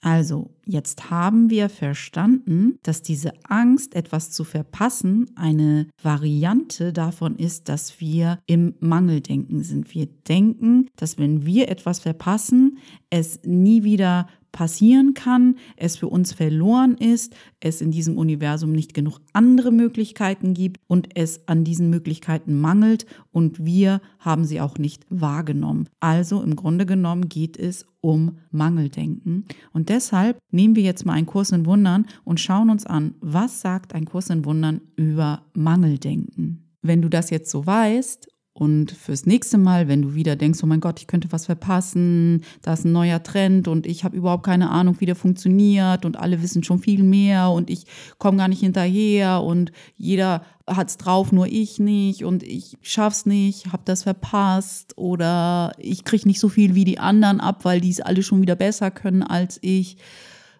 Also, 0.00 0.53
jetzt 0.66 1.10
haben 1.10 1.50
wir 1.50 1.68
verstanden, 1.68 2.78
dass 2.82 3.02
diese 3.02 3.32
Angst, 3.44 3.94
etwas 3.94 4.30
zu 4.30 4.44
verpassen, 4.44 5.30
eine 5.36 5.88
Variante 6.02 6.92
davon 6.92 7.36
ist, 7.36 7.68
dass 7.68 8.00
wir 8.00 8.38
im 8.46 8.74
Mangeldenken 8.80 9.62
sind. 9.62 9.94
Wir 9.94 10.06
denken, 10.06 10.88
dass 10.96 11.18
wenn 11.18 11.46
wir 11.46 11.68
etwas 11.68 12.00
verpassen, 12.00 12.78
es 13.10 13.40
nie 13.44 13.84
wieder 13.84 14.26
passieren 14.54 15.14
kann, 15.14 15.56
es 15.76 15.96
für 15.96 16.06
uns 16.06 16.32
verloren 16.32 16.96
ist, 16.96 17.34
es 17.58 17.80
in 17.80 17.90
diesem 17.90 18.16
Universum 18.16 18.70
nicht 18.70 18.94
genug 18.94 19.18
andere 19.32 19.72
Möglichkeiten 19.72 20.54
gibt 20.54 20.80
und 20.86 21.08
es 21.16 21.48
an 21.48 21.64
diesen 21.64 21.90
Möglichkeiten 21.90 22.60
mangelt 22.60 23.04
und 23.32 23.64
wir 23.64 24.00
haben 24.20 24.44
sie 24.44 24.60
auch 24.60 24.78
nicht 24.78 25.06
wahrgenommen. 25.10 25.88
Also 25.98 26.40
im 26.40 26.54
Grunde 26.54 26.86
genommen 26.86 27.28
geht 27.28 27.56
es 27.56 27.84
um 28.00 28.38
Mangeldenken. 28.52 29.46
Und 29.72 29.88
deshalb 29.88 30.38
nehmen 30.54 30.76
wir 30.76 30.82
jetzt 30.82 31.04
mal 31.04 31.14
einen 31.14 31.26
Kurs 31.26 31.52
in 31.52 31.66
Wundern 31.66 32.06
und 32.24 32.40
schauen 32.40 32.70
uns 32.70 32.86
an, 32.86 33.14
was 33.20 33.60
sagt 33.60 33.94
ein 33.94 34.06
Kurs 34.06 34.30
in 34.30 34.44
Wundern 34.44 34.80
über 34.96 35.42
Mangeldenken. 35.52 36.70
Wenn 36.80 37.02
du 37.02 37.08
das 37.08 37.30
jetzt 37.30 37.50
so 37.50 37.66
weißt 37.66 38.28
und 38.52 38.92
fürs 38.92 39.26
nächste 39.26 39.58
Mal, 39.58 39.88
wenn 39.88 40.02
du 40.02 40.14
wieder 40.14 40.36
denkst, 40.36 40.60
oh 40.62 40.66
mein 40.66 40.80
Gott, 40.80 41.00
ich 41.00 41.08
könnte 41.08 41.32
was 41.32 41.46
verpassen, 41.46 42.44
da 42.62 42.74
ist 42.74 42.84
ein 42.84 42.92
neuer 42.92 43.20
Trend 43.22 43.66
und 43.66 43.84
ich 43.84 44.04
habe 44.04 44.16
überhaupt 44.16 44.44
keine 44.44 44.70
Ahnung, 44.70 45.00
wie 45.00 45.06
der 45.06 45.16
funktioniert 45.16 46.04
und 46.04 46.20
alle 46.20 46.40
wissen 46.40 46.62
schon 46.62 46.78
viel 46.78 47.02
mehr 47.02 47.50
und 47.50 47.68
ich 47.68 47.86
komme 48.18 48.38
gar 48.38 48.46
nicht 48.46 48.60
hinterher 48.60 49.42
und 49.42 49.72
jeder 49.96 50.44
hat 50.68 50.88
es 50.88 50.98
drauf, 50.98 51.32
nur 51.32 51.48
ich 51.48 51.80
nicht 51.80 52.24
und 52.24 52.44
ich 52.44 52.78
schaff's 52.80 53.26
nicht, 53.26 53.72
habe 53.72 53.82
das 53.86 54.04
verpasst 54.04 54.96
oder 54.96 55.72
ich 55.78 56.04
kriege 56.04 56.28
nicht 56.28 56.38
so 56.38 56.48
viel 56.48 56.76
wie 56.76 56.84
die 56.84 57.00
anderen 57.00 57.40
ab, 57.40 57.64
weil 57.64 57.80
die 57.80 57.90
es 57.90 58.00
alle 58.00 58.22
schon 58.22 58.40
wieder 58.40 58.54
besser 58.54 58.92
können 58.92 59.24
als 59.24 59.58
ich. 59.62 59.96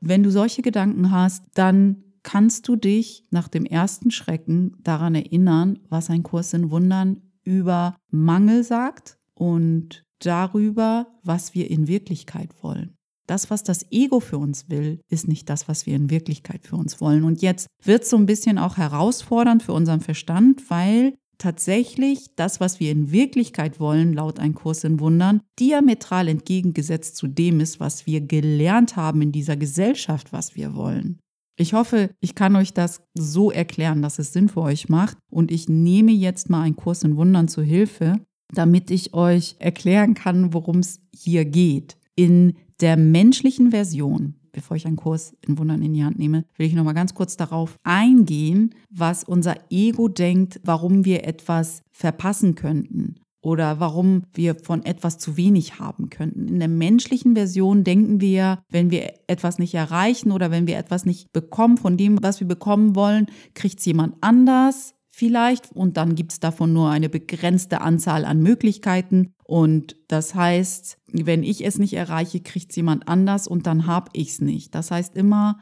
Wenn 0.01 0.23
du 0.23 0.31
solche 0.31 0.63
Gedanken 0.63 1.11
hast, 1.11 1.45
dann 1.55 2.03
kannst 2.23 2.67
du 2.69 2.77
dich 2.77 3.27
nach 3.31 3.49
dem 3.49 3.65
ersten 3.67 4.11
Schrecken 4.11 4.77
daran 4.83 5.15
erinnern, 5.15 5.79
was 5.89 6.11
ein 6.11 6.23
Kurs 6.23 6.53
in 6.55 6.71
Wundern 6.71 7.21
über 7.45 7.97
Mangel 8.11 8.65
sagt 8.65 9.19
und 9.35 10.03
darüber, 10.21 11.07
was 11.23 11.55
wir 11.55 11.71
in 11.71 11.87
Wirklichkeit 11.87 12.51
wollen. 12.63 12.97
Das, 13.27 13.51
was 13.51 13.63
das 13.63 13.91
Ego 13.91 14.21
für 14.21 14.39
uns 14.39 14.69
will, 14.69 15.01
ist 15.09 15.29
nicht 15.29 15.49
das, 15.49 15.69
was 15.69 15.87
wir 15.87 15.97
in 15.97 16.11
Wirklichkeit 16.11 16.67
für 16.67 16.77
uns 16.77 17.01
wollen. 17.01 17.25
Und 17.25 17.41
jetzt 17.41 17.69
wird 17.83 18.03
es 18.03 18.11
so 18.11 18.17
ein 18.17 18.27
bisschen 18.27 18.59
auch 18.59 18.77
herausfordernd 18.77 19.63
für 19.63 19.73
unseren 19.73 20.01
Verstand, 20.01 20.69
weil 20.71 21.15
tatsächlich 21.45 22.35
das, 22.37 22.59
was 22.59 22.81
wir 22.81 22.91
in 22.91 23.13
Wirklichkeit 23.13 23.79
wollen, 23.79 24.15
laut 24.15 24.39
ein 24.39 24.55
Kurs 24.55 24.83
in 24.83 24.99
Wundern, 24.99 25.43
diametral 25.61 26.29
entgegengesetzt 26.29 27.17
zu 27.17 27.27
dem 27.27 27.61
ist, 27.61 27.81
was 27.81 28.07
wir 28.07 28.23
gelernt 28.23 28.97
haben 28.97 29.21
in 29.21 29.31
dieser 29.31 29.59
Gesellschaft, 29.59 30.33
was 30.33 30.57
wir 30.57 30.75
wollen. 30.75 31.21
Ich 31.59 31.75
hoffe, 31.75 32.09
ich 32.21 32.35
kann 32.35 32.57
euch 32.57 32.73
das 32.73 33.03
so 33.13 33.51
erklären, 33.51 34.01
dass 34.01 34.19
es 34.19 34.33
Sinn 34.33 34.49
für 34.49 34.63
euch 34.63 34.89
macht. 34.89 35.19
Und 35.31 35.53
ich 35.53 35.69
nehme 35.69 36.13
jetzt 36.13 36.49
mal 36.49 36.63
einen 36.63 36.77
Kurs 36.77 37.03
in 37.03 37.17
Wundern 37.17 37.47
zur 37.47 37.63
Hilfe, 37.63 38.25
damit 38.55 38.91
ich 38.91 39.13
euch 39.13 39.57
erklären 39.59 40.15
kann, 40.15 40.55
worum 40.55 40.79
es 40.79 41.03
hier 41.15 41.45
geht. 41.45 41.99
In 42.17 42.55
der 42.81 42.97
menschlichen 42.97 43.71
Version, 43.71 44.35
bevor 44.54 44.76
ich 44.76 44.87
einen 44.87 44.96
Kurs 44.96 45.37
in 45.46 45.58
Wundern 45.58 45.82
in 45.82 45.92
die 45.92 46.04
Hand 46.04 46.18
nehme, 46.18 46.44
will 46.56 46.66
ich 46.66 46.75
noch 46.75 46.84
mal 46.84 46.94
ganz 46.94 47.14
kurz 47.14 47.37
darauf 47.37 47.76
eingehen, 47.82 48.75
was 48.90 49.25
unser 49.25 49.56
Ego 49.70 50.08
denkt, 50.08 50.61
warum 50.64 51.04
wir 51.04 51.26
etwas 51.26 51.82
verpassen 51.92 52.54
könnten 52.54 53.16
oder 53.42 53.78
warum 53.78 54.23
wir 54.32 54.54
von 54.54 54.84
etwas 54.84 55.18
zu 55.18 55.37
wenig 55.37 55.78
haben 55.78 56.08
könnten. 56.08 56.49
In 56.49 56.61
der 56.61 56.68
menschlichen 56.68 57.34
Version 57.34 57.84
denken 57.84 58.20
wir, 58.23 58.61
wenn 58.70 58.90
wir 58.90 59.12
etwas 59.26 59.58
nicht 59.58 59.75
erreichen 59.75 60.32
oder 60.32 60.50
wenn 60.50 60.66
wir 60.66 60.78
etwas 60.78 61.04
nicht 61.04 61.30
bekommen 61.32 61.76
von 61.76 61.99
dem, 61.99 62.23
was 62.23 62.40
wir 62.40 62.49
bekommen 62.49 62.96
wollen, 62.96 63.26
kriegt 63.52 63.80
es 63.80 63.84
jemand 63.84 64.16
anders 64.23 64.94
vielleicht 65.14 65.73
und 65.73 65.97
dann 65.97 66.14
gibt 66.14 66.33
es 66.33 66.40
davon 66.40 66.73
nur 66.73 66.90
eine 66.90 67.09
begrenzte 67.09 67.80
Anzahl 67.80 68.25
an 68.25 68.42
Möglichkeiten 68.42 69.33
und 69.44 69.97
das 70.09 70.35
heißt, 70.35 70.99
wenn 71.12 71.42
ich 71.42 71.64
es 71.64 71.78
nicht 71.78 71.94
erreiche, 71.94 72.40
kriegt 72.40 72.71
es 72.71 72.76
jemand 72.76 73.09
anders 73.09 73.47
und 73.47 73.66
dann 73.66 73.87
habe 73.87 74.11
ich 74.14 74.30
es 74.30 74.40
nicht. 74.40 74.75
Das 74.75 74.90
heißt 74.90 75.14
immer, 75.16 75.59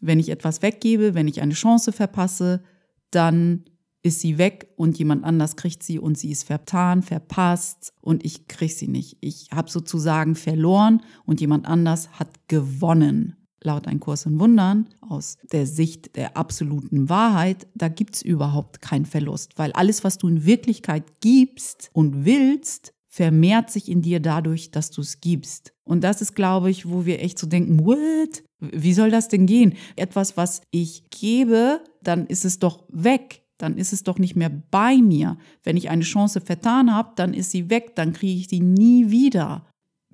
wenn 0.00 0.18
ich 0.18 0.30
etwas 0.30 0.62
weggebe, 0.62 1.14
wenn 1.14 1.28
ich 1.28 1.40
eine 1.40 1.54
Chance 1.54 1.92
verpasse, 1.92 2.62
dann 3.10 3.64
ist 4.02 4.20
sie 4.20 4.38
weg 4.38 4.72
und 4.76 4.98
jemand 4.98 5.24
anders 5.24 5.56
kriegt 5.56 5.82
sie 5.82 5.98
und 5.98 6.16
sie 6.16 6.30
ist 6.30 6.44
vertan, 6.44 7.02
verpasst 7.02 7.92
und 8.00 8.24
ich 8.24 8.46
kriege 8.46 8.72
sie 8.72 8.88
nicht. 8.88 9.18
Ich 9.20 9.48
habe 9.52 9.70
sozusagen 9.70 10.34
verloren 10.34 11.02
und 11.24 11.40
jemand 11.40 11.66
anders 11.66 12.10
hat 12.12 12.48
gewonnen. 12.48 13.36
Laut 13.62 13.86
ein 13.86 14.00
Kurs 14.00 14.26
in 14.26 14.38
Wundern, 14.38 14.88
aus 15.00 15.38
der 15.52 15.66
Sicht 15.66 16.16
der 16.16 16.36
absoluten 16.36 17.08
Wahrheit, 17.08 17.66
da 17.74 17.88
gibt 17.88 18.16
es 18.16 18.22
überhaupt 18.22 18.80
keinen 18.80 19.06
Verlust, 19.06 19.52
weil 19.56 19.72
alles, 19.72 20.04
was 20.04 20.18
du 20.18 20.28
in 20.28 20.44
Wirklichkeit 20.44 21.20
gibst 21.20 21.90
und 21.92 22.24
willst, 22.24 22.92
vermehrt 23.08 23.70
sich 23.70 23.90
in 23.90 24.02
dir 24.02 24.20
dadurch, 24.20 24.70
dass 24.70 24.90
du 24.90 25.00
es 25.00 25.20
gibst. 25.20 25.72
Und 25.84 26.04
das 26.04 26.20
ist, 26.20 26.34
glaube 26.34 26.70
ich, 26.70 26.88
wo 26.88 27.06
wir 27.06 27.22
echt 27.22 27.38
so 27.38 27.46
denken, 27.46 27.84
what? 27.86 28.42
Wie 28.60 28.92
soll 28.92 29.10
das 29.10 29.28
denn 29.28 29.46
gehen? 29.46 29.74
Etwas, 29.96 30.36
was 30.36 30.60
ich 30.70 31.08
gebe, 31.10 31.82
dann 32.02 32.26
ist 32.26 32.44
es 32.44 32.58
doch 32.58 32.84
weg 32.90 33.42
dann 33.58 33.78
ist 33.78 33.92
es 33.92 34.02
doch 34.02 34.18
nicht 34.18 34.36
mehr 34.36 34.50
bei 34.50 34.96
mir. 34.96 35.38
Wenn 35.62 35.76
ich 35.76 35.88
eine 35.88 36.02
Chance 36.02 36.40
vertan 36.40 36.94
habe, 36.94 37.12
dann 37.16 37.34
ist 37.34 37.50
sie 37.50 37.70
weg, 37.70 37.96
dann 37.96 38.12
kriege 38.12 38.38
ich 38.38 38.48
sie 38.48 38.60
nie 38.60 39.10
wieder. 39.10 39.66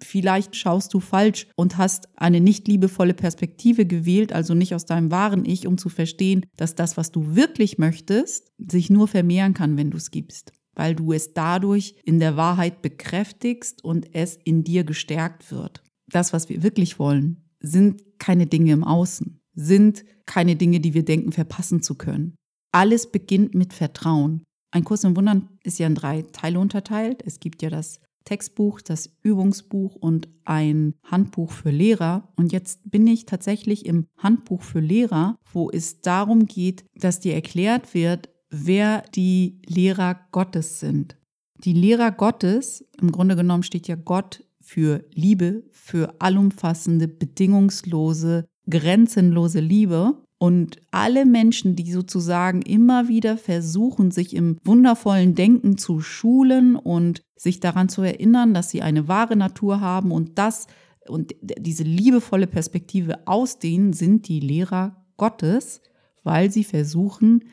Vielleicht 0.03 0.57
schaust 0.57 0.95
du 0.95 1.01
falsch 1.01 1.47
und 1.57 1.79
hast 1.79 2.09
eine 2.17 2.41
nicht 2.41 2.69
liebevolle 2.69 3.15
Perspektive 3.15 3.87
gewählt, 3.87 4.33
also 4.33 4.55
nicht 4.55 4.75
aus 4.75 4.85
deinem 4.85 5.11
wahren 5.11 5.45
Ich, 5.45 5.67
um 5.67 5.79
zu 5.79 5.89
verstehen, 5.89 6.45
dass 6.57 6.75
das, 6.75 6.97
was 6.97 7.13
du 7.13 7.37
wirklich 7.37 7.79
möchtest, 7.79 8.53
sich 8.59 8.91
nur 8.91 9.09
vermehren 9.09 9.55
kann, 9.55 9.77
wenn 9.77 9.91
du 9.91 9.97
es 9.97 10.11
gibst, 10.11 10.53
weil 10.75 10.95
du 10.95 11.13
es 11.13 11.35
dadurch 11.35 11.97
in 12.05 12.19
der 12.19 12.37
Wahrheit 12.37 12.83
bekräftigst 12.83 13.85
und 13.85 14.15
es 14.15 14.37
in 14.45 14.65
dir 14.65 14.85
gestärkt 14.85 15.51
wird. 15.51 15.83
Das, 16.11 16.33
was 16.33 16.49
wir 16.49 16.63
wirklich 16.63 16.99
wollen, 16.99 17.49
sind 17.61 18.03
keine 18.19 18.47
Dinge 18.47 18.73
im 18.73 18.85
Außen, 18.85 19.41
sind 19.55 20.05
keine 20.27 20.57
Dinge, 20.57 20.81
die 20.81 20.95
wir 20.95 21.05
denken 21.05 21.33
verpassen 21.33 21.83
zu 21.83 21.95
können. 21.95 22.35
Alles 22.73 23.11
beginnt 23.11 23.55
mit 23.55 23.73
Vertrauen. 23.73 24.43
Ein 24.71 24.85
Kurs 24.85 25.05
im 25.05 25.17
Wundern 25.17 25.49
ist 25.63 25.79
ja 25.79 25.87
in 25.87 25.95
drei 25.95 26.23
Teile 26.23 26.59
unterteilt. 26.59 27.23
Es 27.25 27.39
gibt 27.41 27.63
ja 27.63 27.69
das 27.69 28.01
Textbuch, 28.25 28.81
das 28.81 29.17
Übungsbuch 29.23 29.95
und 29.97 30.29
ein 30.45 30.95
Handbuch 31.05 31.53
für 31.53 31.71
Lehrer. 31.71 32.29
Und 32.37 32.53
jetzt 32.53 32.81
bin 32.91 33.07
ich 33.07 33.27
tatsächlich 33.27 33.87
im 33.87 34.07
Handbuch 34.17 34.63
für 34.63 34.81
Lehrer, 34.81 35.37
wo 35.53 35.71
es 35.71 36.01
darum 36.01 36.47
geht, 36.47 36.85
dass 36.95 37.21
dir 37.21 37.35
erklärt 37.35 37.95
wird, 37.95 38.29
wer 38.51 39.03
die 39.15 39.61
Lehrer 39.67 40.21
Gottes 40.31 40.81
sind. 40.81 41.17
Die 41.65 41.73
Lehrer 41.73 42.11
Gottes, 42.11 42.85
im 43.01 43.13
Grunde 43.13 43.37
genommen 43.37 43.63
steht 43.63 43.89
ja 43.89 43.95
Gott 43.95 44.45
für 44.61 45.05
Liebe, 45.13 45.65
für 45.71 46.21
allumfassende, 46.21 47.09
bedingungslose, 47.09 48.47
grenzenlose 48.69 49.61
Liebe. 49.61 50.22
Und 50.43 50.79
alle 50.91 51.25
Menschen, 51.25 51.77
die 51.77 51.93
sozusagen 51.93 52.63
immer 52.63 53.07
wieder 53.07 53.39
versuchen, 53.39 54.11
sich 54.11 54.35
im 54.35 54.59
wundervollen 54.65 55.37
Denken 55.37 55.79
zu 55.79 56.01
schulen 56.01 56.75
und 56.75 57.23
sich 57.37 57.61
daran 57.61 57.89
zu 57.89 58.03
erinnern, 58.03 58.53
dass 58.53 58.69
sie 58.69 58.83
eine 58.83 59.07
wahre 59.07 59.37
Natur 59.37 59.81
haben 59.81 60.11
und 60.11 60.41
das 60.41 60.67
und 61.07 61.37
diese 61.41 61.85
liebevolle 61.85 62.49
Perspektive 62.49 63.25
ausdehnen, 63.29 63.93
sind 63.93 64.27
die 64.27 64.41
Lehrer 64.41 65.05
Gottes, 65.17 65.81
weil 66.25 66.51
sie 66.51 66.65
versuchen, 66.65 67.45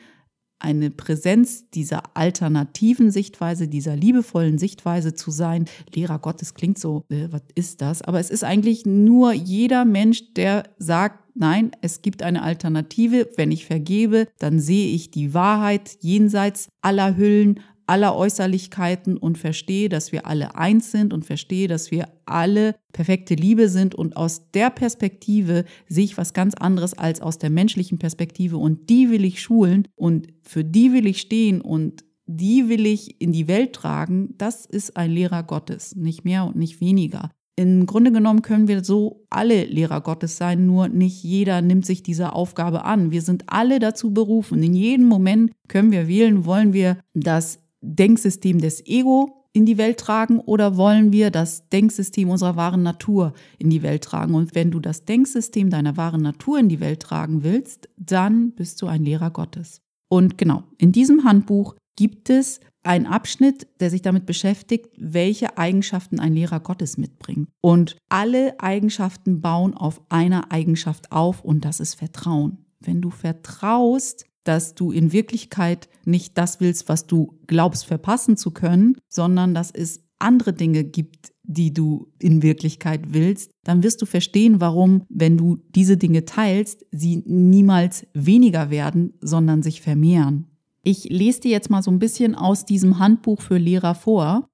eine 0.59 0.91
Präsenz 0.91 1.69
dieser 1.71 2.03
alternativen 2.15 3.11
Sichtweise, 3.11 3.67
dieser 3.67 3.95
liebevollen 3.95 4.57
Sichtweise 4.57 5.13
zu 5.13 5.31
sein. 5.31 5.65
Lehrer 5.93 6.19
Gottes 6.19 6.53
klingt 6.53 6.77
so, 6.77 7.05
äh, 7.09 7.27
was 7.31 7.43
ist 7.55 7.81
das? 7.81 8.01
Aber 8.01 8.19
es 8.19 8.29
ist 8.29 8.43
eigentlich 8.43 8.85
nur 8.85 9.31
jeder 9.33 9.85
Mensch, 9.85 10.33
der 10.33 10.63
sagt, 10.77 11.19
Nein, 11.41 11.71
es 11.79 12.01
gibt 12.01 12.21
eine 12.21 12.43
Alternative. 12.43 13.29
Wenn 13.37 13.49
ich 13.51 13.65
vergebe, 13.65 14.27
dann 14.39 14.59
sehe 14.59 14.93
ich 14.93 15.09
die 15.09 15.33
Wahrheit 15.33 15.97
jenseits 16.01 16.67
aller 16.81 17.15
Hüllen, 17.15 17.61
aller 17.89 18.15
Äußerlichkeiten 18.15 19.17
und 19.17 19.39
verstehe, 19.39 19.89
dass 19.89 20.11
wir 20.11 20.27
alle 20.27 20.55
eins 20.55 20.91
sind 20.91 21.11
und 21.11 21.25
verstehe, 21.25 21.67
dass 21.67 21.89
wir 21.89 22.07
alle 22.25 22.75
perfekte 22.93 23.33
Liebe 23.33 23.67
sind. 23.67 23.95
Und 23.95 24.15
aus 24.15 24.51
der 24.51 24.69
Perspektive 24.69 25.65
sehe 25.87 26.03
ich 26.05 26.15
was 26.15 26.33
ganz 26.33 26.53
anderes 26.53 26.93
als 26.93 27.19
aus 27.19 27.39
der 27.39 27.49
menschlichen 27.49 27.97
Perspektive. 27.97 28.57
Und 28.57 28.91
die 28.91 29.09
will 29.09 29.25
ich 29.25 29.41
schulen 29.41 29.87
und 29.95 30.27
für 30.43 30.63
die 30.63 30.93
will 30.93 31.07
ich 31.07 31.19
stehen 31.19 31.61
und 31.61 32.05
die 32.27 32.69
will 32.69 32.85
ich 32.85 33.19
in 33.19 33.31
die 33.31 33.47
Welt 33.47 33.73
tragen. 33.73 34.35
Das 34.37 34.67
ist 34.67 34.95
ein 34.95 35.09
Lehrer 35.09 35.41
Gottes, 35.41 35.95
nicht 35.95 36.23
mehr 36.23 36.45
und 36.45 36.55
nicht 36.57 36.79
weniger. 36.81 37.31
im 37.55 37.87
Grunde 37.87 38.11
genommen 38.11 38.43
können 38.43 38.67
wir 38.67 38.83
so 38.83 39.25
alle 39.31 39.65
Lehrer 39.65 40.01
Gottes 40.01 40.37
sein, 40.37 40.65
nur 40.65 40.87
nicht 40.89 41.23
jeder 41.23 41.61
nimmt 41.61 41.87
sich 41.87 42.03
diese 42.03 42.33
Aufgabe 42.33 42.85
an. 42.85 43.11
Wir 43.11 43.23
sind 43.23 43.45
alle 43.47 43.79
dazu 43.79 44.13
berufen. 44.13 44.61
In 44.61 44.75
jedem 44.75 45.07
Moment 45.07 45.51
können 45.67 45.91
wir 45.91 46.07
wählen, 46.07 46.45
wollen 46.45 46.71
wir 46.71 46.99
das 47.13 47.59
Denksystem 47.81 48.59
des 48.59 48.85
Ego 48.85 49.39
in 49.53 49.65
die 49.65 49.77
Welt 49.77 49.99
tragen 49.99 50.39
oder 50.39 50.77
wollen 50.77 51.11
wir 51.11 51.31
das 51.31 51.69
Denksystem 51.69 52.29
unserer 52.29 52.55
wahren 52.55 52.83
Natur 52.83 53.33
in 53.57 53.69
die 53.69 53.81
Welt 53.81 54.03
tragen? 54.03 54.35
Und 54.35 54.53
wenn 54.55 54.71
du 54.71 54.79
das 54.79 55.05
Denksystem 55.05 55.69
deiner 55.69 55.97
wahren 55.97 56.21
Natur 56.21 56.59
in 56.59 56.69
die 56.69 56.79
Welt 56.79 57.01
tragen 57.01 57.43
willst, 57.43 57.89
dann 57.97 58.51
bist 58.51 58.81
du 58.81 58.87
ein 58.87 59.03
Lehrer 59.03 59.31
Gottes. 59.31 59.81
Und 60.07 60.37
genau, 60.37 60.63
in 60.77 60.91
diesem 60.91 61.23
Handbuch 61.23 61.75
gibt 61.95 62.29
es 62.29 62.59
einen 62.83 63.07
Abschnitt, 63.07 63.67
der 63.79 63.89
sich 63.89 64.01
damit 64.01 64.25
beschäftigt, 64.25 64.87
welche 64.97 65.57
Eigenschaften 65.57 66.19
ein 66.19 66.33
Lehrer 66.33 66.59
Gottes 66.59 66.97
mitbringt. 66.97 67.49
Und 67.61 67.97
alle 68.07 68.59
Eigenschaften 68.59 69.41
bauen 69.41 69.73
auf 69.73 70.01
einer 70.09 70.51
Eigenschaft 70.51 71.11
auf 71.11 71.43
und 71.43 71.65
das 71.65 71.79
ist 71.79 71.95
Vertrauen. 71.95 72.65
Wenn 72.79 73.01
du 73.01 73.09
vertraust, 73.09 74.25
dass 74.49 74.73
du 74.73 74.91
in 74.91 75.13
Wirklichkeit 75.13 75.87
nicht 76.05 76.35
das 76.39 76.59
willst, 76.59 76.89
was 76.89 77.05
du 77.05 77.39
glaubst 77.45 77.85
verpassen 77.85 78.35
zu 78.35 78.49
können, 78.49 78.97
sondern 79.07 79.53
dass 79.53 79.69
es 79.69 80.03
andere 80.17 80.53
Dinge 80.53 80.83
gibt, 80.83 81.31
die 81.43 81.71
du 81.71 82.11
in 82.17 82.41
Wirklichkeit 82.41 83.13
willst, 83.13 83.51
dann 83.63 83.83
wirst 83.83 84.01
du 84.01 84.07
verstehen, 84.07 84.59
warum, 84.59 85.03
wenn 85.07 85.37
du 85.37 85.57
diese 85.75 85.97
Dinge 85.97 86.25
teilst, 86.25 86.83
sie 86.91 87.17
niemals 87.27 88.07
weniger 88.13 88.71
werden, 88.71 89.13
sondern 89.21 89.61
sich 89.61 89.81
vermehren. 89.81 90.47
Ich 90.81 91.03
lese 91.03 91.41
dir 91.41 91.51
jetzt 91.51 91.69
mal 91.69 91.83
so 91.83 91.91
ein 91.91 91.99
bisschen 91.99 92.33
aus 92.33 92.65
diesem 92.65 92.97
Handbuch 92.97 93.41
für 93.41 93.59
Lehrer 93.59 93.93
vor. 93.93 94.49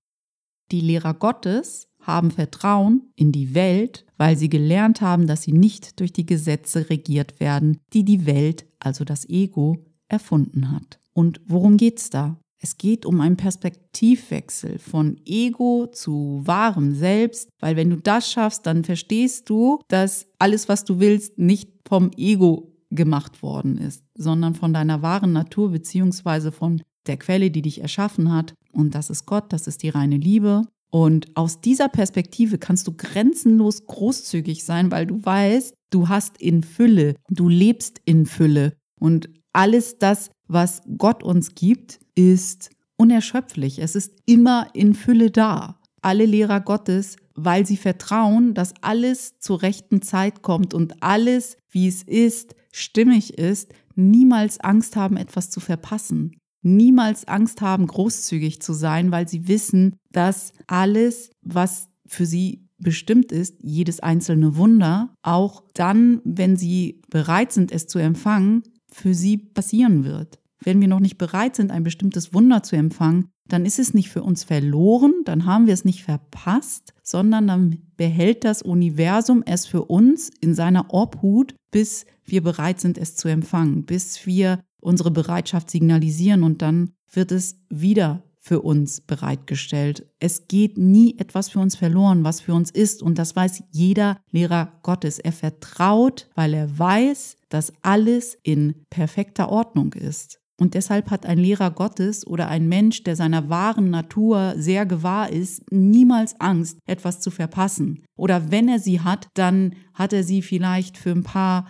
Die 0.73 0.81
Lehrer 0.81 1.13
Gottes 1.13 1.87
haben 2.07 2.31
Vertrauen 2.31 3.11
in 3.15 3.31
die 3.31 3.53
Welt, 3.53 4.05
weil 4.17 4.37
sie 4.37 4.49
gelernt 4.49 5.01
haben, 5.01 5.27
dass 5.27 5.43
sie 5.43 5.51
nicht 5.51 5.99
durch 5.99 6.13
die 6.13 6.25
Gesetze 6.25 6.89
regiert 6.89 7.39
werden, 7.39 7.79
die 7.93 8.03
die 8.03 8.25
Welt, 8.25 8.65
also 8.79 9.03
das 9.03 9.27
Ego, 9.27 9.77
erfunden 10.07 10.71
hat. 10.71 10.99
Und 11.13 11.41
worum 11.47 11.77
geht's 11.77 12.09
da? 12.09 12.37
Es 12.61 12.77
geht 12.77 13.05
um 13.05 13.21
einen 13.21 13.37
Perspektivwechsel 13.37 14.79
von 14.79 15.19
Ego 15.25 15.87
zu 15.87 16.41
wahrem 16.45 16.95
Selbst, 16.95 17.49
weil 17.59 17.75
wenn 17.75 17.89
du 17.89 17.97
das 17.97 18.31
schaffst, 18.31 18.65
dann 18.65 18.83
verstehst 18.83 19.49
du, 19.49 19.79
dass 19.87 20.27
alles, 20.39 20.67
was 20.67 20.83
du 20.83 20.99
willst, 20.99 21.37
nicht 21.37 21.69
vom 21.87 22.11
Ego 22.17 22.71
gemacht 22.89 23.43
worden 23.43 23.77
ist, 23.77 24.03
sondern 24.17 24.55
von 24.55 24.73
deiner 24.73 25.01
wahren 25.01 25.33
Natur 25.33 25.71
beziehungsweise 25.71 26.51
von 26.51 26.81
der 27.07 27.17
Quelle, 27.17 27.51
die 27.51 27.61
dich 27.61 27.81
erschaffen 27.81 28.33
hat. 28.33 28.53
Und 28.71 28.95
das 28.95 29.09
ist 29.09 29.25
Gott, 29.25 29.53
das 29.53 29.67
ist 29.67 29.83
die 29.83 29.89
reine 29.89 30.17
Liebe. 30.17 30.63
Und 30.95 31.35
aus 31.35 31.59
dieser 31.59 31.89
Perspektive 31.89 32.57
kannst 32.57 32.87
du 32.87 32.93
grenzenlos 32.95 33.85
großzügig 33.85 34.63
sein, 34.63 34.91
weil 34.91 35.05
du 35.05 35.25
weißt, 35.25 35.73
du 35.89 36.07
hast 36.07 36.37
in 36.37 36.63
Fülle, 36.63 37.15
du 37.29 37.49
lebst 37.49 37.99
in 38.05 38.25
Fülle. 38.25 38.77
Und 38.97 39.29
alles 39.51 39.97
das, 39.99 40.29
was 40.47 40.83
Gott 40.97 41.21
uns 41.21 41.53
gibt, 41.53 41.99
ist 42.15 42.69
unerschöpflich. 42.95 43.79
Es 43.79 43.97
ist 43.97 44.13
immer 44.25 44.69
in 44.71 44.93
Fülle 44.93 45.31
da. 45.31 45.81
Alle 46.01 46.25
Lehrer 46.25 46.61
Gottes, 46.61 47.17
weil 47.33 47.65
sie 47.65 47.75
vertrauen, 47.75 48.53
dass 48.53 48.73
alles 48.81 49.37
zur 49.39 49.63
rechten 49.63 50.01
Zeit 50.01 50.43
kommt 50.43 50.73
und 50.73 51.03
alles, 51.03 51.57
wie 51.69 51.89
es 51.89 52.03
ist, 52.03 52.55
stimmig 52.71 53.37
ist, 53.37 53.73
niemals 53.95 54.61
Angst 54.61 54.95
haben, 54.95 55.17
etwas 55.17 55.49
zu 55.49 55.59
verpassen. 55.59 56.37
Niemals 56.65 57.27
Angst 57.27 57.61
haben, 57.61 57.85
großzügig 57.85 58.61
zu 58.61 58.73
sein, 58.73 59.11
weil 59.11 59.27
sie 59.27 59.47
wissen, 59.47 59.97
dass 60.11 60.51
alles, 60.67 61.29
was 61.43 61.89
für 62.07 62.25
sie 62.25 62.67
bestimmt 62.79 63.31
ist, 63.31 63.57
jedes 63.61 63.99
einzelne 63.99 64.57
Wunder, 64.57 65.13
auch 65.21 65.63
dann, 65.73 66.21
wenn 66.23 66.57
sie 66.57 67.01
bereit 67.09 67.51
sind, 67.51 67.71
es 67.71 67.87
zu 67.87 67.99
empfangen, 67.99 68.63
für 68.91 69.13
sie 69.13 69.37
passieren 69.37 70.03
wird. 70.03 70.39
Wenn 70.63 70.81
wir 70.81 70.87
noch 70.87 70.99
nicht 70.99 71.17
bereit 71.17 71.55
sind, 71.55 71.71
ein 71.71 71.83
bestimmtes 71.83 72.33
Wunder 72.33 72.63
zu 72.63 72.75
empfangen, 72.75 73.29
dann 73.47 73.65
ist 73.65 73.77
es 73.77 73.93
nicht 73.93 74.09
für 74.09 74.23
uns 74.23 74.43
verloren, 74.43 75.13
dann 75.25 75.45
haben 75.45 75.67
wir 75.67 75.73
es 75.73 75.85
nicht 75.85 76.03
verpasst, 76.03 76.93
sondern 77.03 77.45
dann 77.47 77.77
behält 77.95 78.43
das 78.43 78.63
Universum 78.63 79.43
es 79.45 79.67
für 79.67 79.85
uns 79.85 80.31
in 80.41 80.55
seiner 80.55 80.91
Obhut, 80.91 81.53
bis 81.71 82.05
wir 82.23 82.41
bereit 82.41 82.79
sind, 82.79 82.97
es 82.97 83.15
zu 83.15 83.27
empfangen, 83.27 83.85
bis 83.85 84.25
wir 84.25 84.61
unsere 84.85 85.11
Bereitschaft 85.11 85.69
signalisieren 85.69 86.43
und 86.43 86.61
dann 86.61 86.91
wird 87.11 87.31
es 87.31 87.59
wieder 87.69 88.23
für 88.39 88.61
uns 88.61 89.01
bereitgestellt. 89.01 90.05
Es 90.19 90.47
geht 90.47 90.77
nie 90.77 91.17
etwas 91.17 91.49
für 91.49 91.59
uns 91.59 91.75
verloren, 91.75 92.23
was 92.23 92.41
für 92.41 92.53
uns 92.53 92.69
ist. 92.69 93.01
Und 93.01 93.17
das 93.17 93.35
weiß 93.35 93.63
jeder 93.71 94.19
Lehrer 94.29 94.73
Gottes. 94.83 95.17
Er 95.17 95.31
vertraut, 95.31 96.29
weil 96.35 96.53
er 96.53 96.77
weiß, 96.77 97.37
dass 97.49 97.73
alles 97.81 98.37
in 98.43 98.85
perfekter 98.91 99.49
Ordnung 99.49 99.93
ist. 99.93 100.39
Und 100.57 100.75
deshalb 100.75 101.09
hat 101.09 101.25
ein 101.25 101.39
Lehrer 101.39 101.71
Gottes 101.71 102.25
oder 102.25 102.47
ein 102.47 102.69
Mensch, 102.69 103.03
der 103.03 103.15
seiner 103.15 103.49
wahren 103.49 103.89
Natur 103.89 104.53
sehr 104.57 104.85
gewahr 104.85 105.31
ist, 105.31 105.63
niemals 105.71 106.39
Angst, 106.39 106.77
etwas 106.85 107.19
zu 107.19 107.31
verpassen. 107.31 108.03
Oder 108.15 108.51
wenn 108.51 108.69
er 108.69 108.79
sie 108.79 109.01
hat, 109.01 109.27
dann 109.33 109.73
hat 109.95 110.13
er 110.13 110.23
sie 110.23 110.43
vielleicht 110.43 110.97
für 110.99 111.11
ein 111.11 111.23
paar 111.23 111.65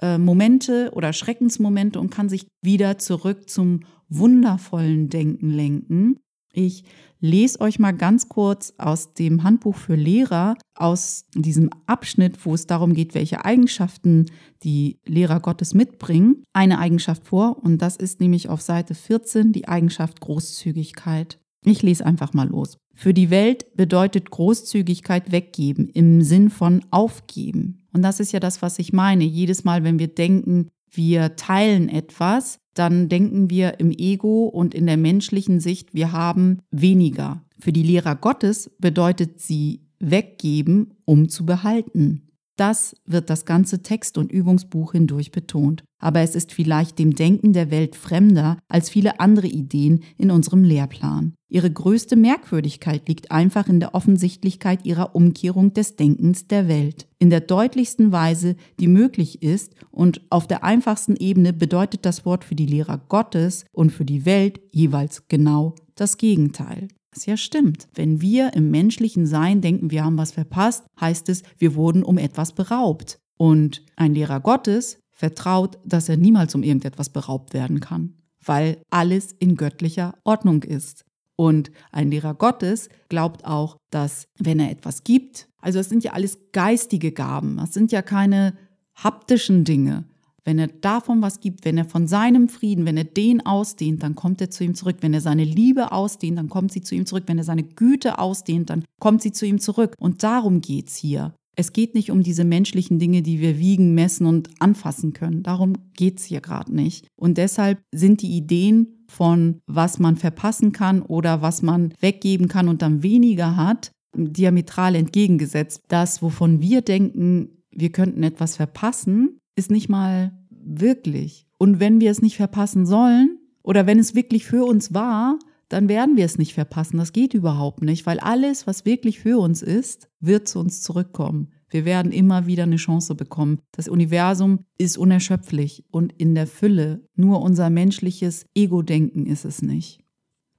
äh, 0.00 0.18
Momente 0.18 0.90
oder 0.94 1.12
Schreckensmomente 1.12 2.00
und 2.00 2.10
kann 2.10 2.28
sich 2.28 2.46
wieder 2.62 2.98
zurück 2.98 3.48
zum 3.48 3.80
wundervollen 4.08 5.08
Denken 5.08 5.50
lenken. 5.50 6.18
Ich 6.52 6.84
lese 7.20 7.60
euch 7.60 7.78
mal 7.78 7.92
ganz 7.92 8.28
kurz 8.28 8.74
aus 8.78 9.12
dem 9.12 9.44
Handbuch 9.44 9.76
für 9.76 9.94
Lehrer, 9.94 10.56
aus 10.74 11.26
diesem 11.34 11.70
Abschnitt, 11.86 12.44
wo 12.44 12.54
es 12.54 12.66
darum 12.66 12.94
geht, 12.94 13.14
welche 13.14 13.44
Eigenschaften 13.44 14.26
die 14.64 14.98
Lehrer 15.06 15.40
Gottes 15.40 15.74
mitbringen, 15.74 16.42
eine 16.52 16.78
Eigenschaft 16.78 17.26
vor. 17.28 17.62
Und 17.62 17.78
das 17.78 17.96
ist 17.96 18.20
nämlich 18.20 18.48
auf 18.48 18.62
Seite 18.62 18.94
14 18.94 19.52
die 19.52 19.68
Eigenschaft 19.68 20.20
Großzügigkeit. 20.20 21.39
Ich 21.64 21.82
lese 21.82 22.06
einfach 22.06 22.32
mal 22.32 22.48
los. 22.48 22.78
Für 22.94 23.14
die 23.14 23.30
Welt 23.30 23.76
bedeutet 23.76 24.30
Großzügigkeit 24.30 25.32
weggeben 25.32 25.88
im 25.88 26.22
Sinn 26.22 26.50
von 26.50 26.84
aufgeben. 26.90 27.78
Und 27.92 28.02
das 28.02 28.20
ist 28.20 28.32
ja 28.32 28.40
das, 28.40 28.62
was 28.62 28.78
ich 28.78 28.92
meine. 28.92 29.24
Jedes 29.24 29.64
Mal, 29.64 29.84
wenn 29.84 29.98
wir 29.98 30.08
denken, 30.08 30.68
wir 30.90 31.36
teilen 31.36 31.88
etwas, 31.88 32.60
dann 32.74 33.08
denken 33.08 33.50
wir 33.50 33.78
im 33.80 33.90
Ego 33.90 34.46
und 34.46 34.74
in 34.74 34.86
der 34.86 34.96
menschlichen 34.96 35.60
Sicht, 35.60 35.94
wir 35.94 36.12
haben 36.12 36.60
weniger. 36.70 37.44
Für 37.58 37.72
die 37.72 37.82
Lehrer 37.82 38.16
Gottes 38.16 38.70
bedeutet 38.78 39.40
sie 39.40 39.82
weggeben, 39.98 40.94
um 41.04 41.28
zu 41.28 41.44
behalten. 41.44 42.29
Das 42.60 42.94
wird 43.06 43.30
das 43.30 43.46
ganze 43.46 43.82
Text- 43.82 44.18
und 44.18 44.30
Übungsbuch 44.30 44.92
hindurch 44.92 45.32
betont. 45.32 45.82
Aber 45.98 46.20
es 46.20 46.34
ist 46.34 46.52
vielleicht 46.52 46.98
dem 46.98 47.14
Denken 47.14 47.54
der 47.54 47.70
Welt 47.70 47.96
fremder 47.96 48.58
als 48.68 48.90
viele 48.90 49.18
andere 49.18 49.46
Ideen 49.46 50.02
in 50.18 50.30
unserem 50.30 50.62
Lehrplan. 50.62 51.32
Ihre 51.48 51.70
größte 51.70 52.16
Merkwürdigkeit 52.16 53.08
liegt 53.08 53.30
einfach 53.30 53.66
in 53.66 53.80
der 53.80 53.94
Offensichtlichkeit 53.94 54.84
ihrer 54.84 55.14
Umkehrung 55.14 55.72
des 55.72 55.96
Denkens 55.96 56.48
der 56.48 56.68
Welt. 56.68 57.08
In 57.18 57.30
der 57.30 57.40
deutlichsten 57.40 58.12
Weise, 58.12 58.56
die 58.78 58.88
möglich 58.88 59.42
ist 59.42 59.72
und 59.90 60.20
auf 60.28 60.46
der 60.46 60.62
einfachsten 60.62 61.16
Ebene 61.16 61.54
bedeutet 61.54 62.04
das 62.04 62.26
Wort 62.26 62.44
für 62.44 62.56
die 62.56 62.66
Lehrer 62.66 62.98
Gottes 63.08 63.64
und 63.72 63.88
für 63.88 64.04
die 64.04 64.26
Welt 64.26 64.60
jeweils 64.70 65.28
genau 65.28 65.76
das 65.94 66.18
Gegenteil. 66.18 66.88
Was 67.14 67.26
ja 67.26 67.36
stimmt. 67.36 67.88
Wenn 67.94 68.20
wir 68.20 68.54
im 68.54 68.70
menschlichen 68.70 69.26
Sein 69.26 69.60
denken, 69.60 69.90
wir 69.90 70.04
haben 70.04 70.18
was 70.18 70.32
verpasst, 70.32 70.84
heißt 71.00 71.28
es, 71.28 71.42
wir 71.58 71.74
wurden 71.74 72.04
um 72.04 72.18
etwas 72.18 72.52
beraubt. 72.52 73.18
Und 73.36 73.82
ein 73.96 74.14
Lehrer 74.14 74.40
Gottes 74.40 74.98
vertraut, 75.10 75.78
dass 75.84 76.08
er 76.08 76.16
niemals 76.16 76.54
um 76.54 76.62
irgendetwas 76.62 77.10
beraubt 77.10 77.52
werden 77.52 77.80
kann, 77.80 78.14
weil 78.44 78.82
alles 78.90 79.32
in 79.38 79.56
göttlicher 79.56 80.14
Ordnung 80.24 80.62
ist. 80.62 81.04
Und 81.36 81.70
ein 81.90 82.10
Lehrer 82.10 82.34
Gottes 82.34 82.88
glaubt 83.08 83.44
auch, 83.44 83.76
dass 83.90 84.26
wenn 84.38 84.60
er 84.60 84.70
etwas 84.70 85.04
gibt, 85.04 85.48
also 85.60 85.78
es 85.78 85.88
sind 85.88 86.04
ja 86.04 86.12
alles 86.12 86.38
geistige 86.52 87.12
Gaben, 87.12 87.56
das 87.56 87.72
sind 87.74 87.92
ja 87.92 88.02
keine 88.02 88.54
haptischen 88.94 89.64
Dinge, 89.64 90.04
wenn 90.44 90.58
er 90.58 90.68
davon 90.68 91.22
was 91.22 91.40
gibt, 91.40 91.64
wenn 91.64 91.78
er 91.78 91.84
von 91.84 92.06
seinem 92.06 92.48
Frieden, 92.48 92.86
wenn 92.86 92.96
er 92.96 93.04
den 93.04 93.44
ausdehnt, 93.44 94.02
dann 94.02 94.14
kommt 94.14 94.40
er 94.40 94.50
zu 94.50 94.64
ihm 94.64 94.74
zurück. 94.74 94.96
Wenn 95.00 95.14
er 95.14 95.20
seine 95.20 95.44
Liebe 95.44 95.92
ausdehnt, 95.92 96.38
dann 96.38 96.48
kommt 96.48 96.72
sie 96.72 96.82
zu 96.82 96.94
ihm 96.94 97.06
zurück. 97.06 97.24
Wenn 97.26 97.38
er 97.38 97.44
seine 97.44 97.64
Güte 97.64 98.18
ausdehnt, 98.18 98.70
dann 98.70 98.84
kommt 98.98 99.22
sie 99.22 99.32
zu 99.32 99.46
ihm 99.46 99.60
zurück. 99.60 99.94
Und 99.98 100.22
darum 100.22 100.60
geht 100.60 100.88
es 100.88 100.96
hier. 100.96 101.34
Es 101.56 101.72
geht 101.72 101.94
nicht 101.94 102.10
um 102.10 102.22
diese 102.22 102.44
menschlichen 102.44 102.98
Dinge, 102.98 103.22
die 103.22 103.40
wir 103.40 103.58
wiegen, 103.58 103.94
messen 103.94 104.26
und 104.26 104.48
anfassen 104.60 105.12
können. 105.12 105.42
Darum 105.42 105.74
geht 105.94 106.18
es 106.18 106.24
hier 106.24 106.40
gerade 106.40 106.74
nicht. 106.74 107.06
Und 107.16 107.36
deshalb 107.36 107.82
sind 107.92 108.22
die 108.22 108.36
Ideen 108.36 109.04
von, 109.08 109.60
was 109.66 109.98
man 109.98 110.16
verpassen 110.16 110.72
kann 110.72 111.02
oder 111.02 111.42
was 111.42 111.62
man 111.62 111.92
weggeben 112.00 112.48
kann 112.48 112.68
und 112.68 112.82
dann 112.82 113.02
weniger 113.02 113.56
hat, 113.56 113.92
diametral 114.16 114.94
entgegengesetzt. 114.94 115.82
Das, 115.88 116.22
wovon 116.22 116.60
wir 116.60 116.82
denken, 116.82 117.50
wir 117.72 117.90
könnten 117.90 118.22
etwas 118.22 118.56
verpassen, 118.56 119.39
ist 119.60 119.70
nicht 119.70 119.90
mal 119.90 120.32
wirklich. 120.50 121.46
Und 121.58 121.80
wenn 121.80 122.00
wir 122.00 122.10
es 122.10 122.22
nicht 122.22 122.36
verpassen 122.36 122.86
sollen 122.86 123.38
oder 123.62 123.86
wenn 123.86 123.98
es 123.98 124.14
wirklich 124.14 124.46
für 124.46 124.64
uns 124.64 124.94
war, 124.94 125.38
dann 125.68 125.88
werden 125.88 126.16
wir 126.16 126.24
es 126.24 126.38
nicht 126.38 126.54
verpassen. 126.54 126.96
Das 126.96 127.12
geht 127.12 127.34
überhaupt 127.34 127.82
nicht, 127.82 128.06
weil 128.06 128.18
alles, 128.20 128.66
was 128.66 128.86
wirklich 128.86 129.20
für 129.20 129.38
uns 129.38 129.60
ist, 129.60 130.08
wird 130.18 130.48
zu 130.48 130.58
uns 130.58 130.80
zurückkommen. 130.80 131.52
Wir 131.68 131.84
werden 131.84 132.10
immer 132.10 132.46
wieder 132.46 132.62
eine 132.62 132.76
Chance 132.76 133.14
bekommen. 133.14 133.60
Das 133.72 133.86
Universum 133.86 134.60
ist 134.78 134.96
unerschöpflich 134.96 135.84
und 135.90 136.14
in 136.14 136.34
der 136.34 136.46
Fülle. 136.46 137.04
Nur 137.14 137.42
unser 137.42 137.68
menschliches 137.68 138.46
Ego-Denken 138.54 139.26
ist 139.26 139.44
es 139.44 139.60
nicht. 139.60 140.00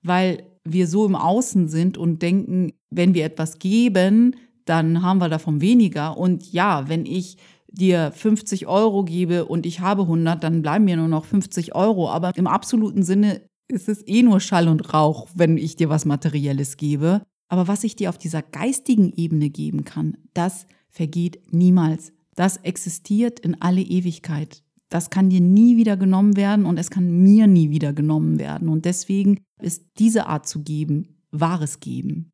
Weil 0.04 0.44
wir 0.64 0.88
so 0.88 1.08
im 1.08 1.16
Außen 1.16 1.68
sind 1.68 1.98
und 1.98 2.22
denken, 2.22 2.72
wenn 2.92 3.16
wir 3.16 3.26
etwas 3.26 3.58
geben, 3.58 4.36
dann 4.66 5.02
haben 5.02 5.20
wir 5.20 5.28
davon 5.28 5.60
weniger. 5.60 6.18
Und 6.18 6.54
ja, 6.54 6.88
wenn 6.88 7.06
ich 7.06 7.38
dir 7.72 8.12
50 8.12 8.68
Euro 8.68 9.04
gebe 9.04 9.46
und 9.46 9.66
ich 9.66 9.80
habe 9.80 10.04
100, 10.04 10.44
dann 10.44 10.62
bleiben 10.62 10.86
mir 10.86 10.98
nur 10.98 11.08
noch 11.08 11.26
50 11.26 11.76
Euro. 11.76 12.10
Aber 12.10 12.36
im 12.36 12.48
absoluten 12.48 13.04
Sinne 13.04 13.42
ist 13.68 13.90
es 13.90 14.06
eh 14.08 14.24
nur 14.24 14.40
Schall 14.40 14.68
und 14.68 14.94
Rauch, 14.94 15.30
wenn 15.34 15.58
ich 15.58 15.76
dir 15.76 15.90
was 15.90 16.06
Materielles 16.06 16.78
gebe. 16.78 17.22
Aber 17.48 17.68
was 17.68 17.84
ich 17.84 17.96
dir 17.96 18.10
auf 18.10 18.18
dieser 18.18 18.42
geistigen 18.42 19.12
Ebene 19.14 19.50
geben 19.50 19.84
kann, 19.84 20.18
das 20.34 20.68
vergeht 20.90 21.42
niemals. 21.52 22.14
Das 22.36 22.58
existiert 22.58 23.40
in 23.40 23.62
alle 23.62 23.82
Ewigkeit. 23.82 24.64
Das 24.90 25.10
kann 25.10 25.30
dir 25.30 25.42
nie 25.42 25.78
wieder 25.78 25.96
genommen 25.96 26.36
werden 26.36 26.66
und 26.66 26.78
es 26.78 26.90
kann 26.90 27.10
mir 27.10 27.48
nie 27.48 27.70
wieder 27.70 27.94
genommen 27.94 28.40
werden. 28.40 28.68
Und 28.68 28.86
deswegen 28.86 29.40
ist 29.62 29.86
diese 30.00 30.28
Art 30.28 30.48
zu 30.48 30.64
geben 30.64 31.18
wahres 31.32 31.80
Geben. 31.80 32.32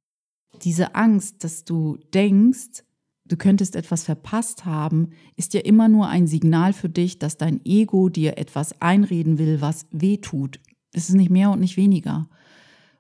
Diese 0.64 0.96
Angst, 0.96 1.44
dass 1.44 1.66
du 1.66 1.98
denkst, 2.14 2.84
du 3.28 3.38
könntest 3.38 3.76
etwas 3.76 4.04
verpasst 4.04 4.66
haben, 4.66 5.10
ist 5.36 5.54
ja 5.54 5.62
immer 5.62 5.88
nur 5.88 6.08
ein 6.08 6.28
Signal 6.28 6.74
für 6.74 6.90
dich, 6.90 7.20
dass 7.20 7.38
dein 7.38 7.62
Ego 7.66 8.10
dir 8.10 8.38
etwas 8.38 8.82
einreden 8.82 9.38
will, 9.38 9.62
was 9.62 9.86
weh 9.92 10.18
tut. 10.18 10.60
Es 10.94 11.10
ist 11.10 11.16
nicht 11.16 11.30
mehr 11.30 11.52
und 11.52 11.60
nicht 11.60 11.78
weniger. 11.78 12.30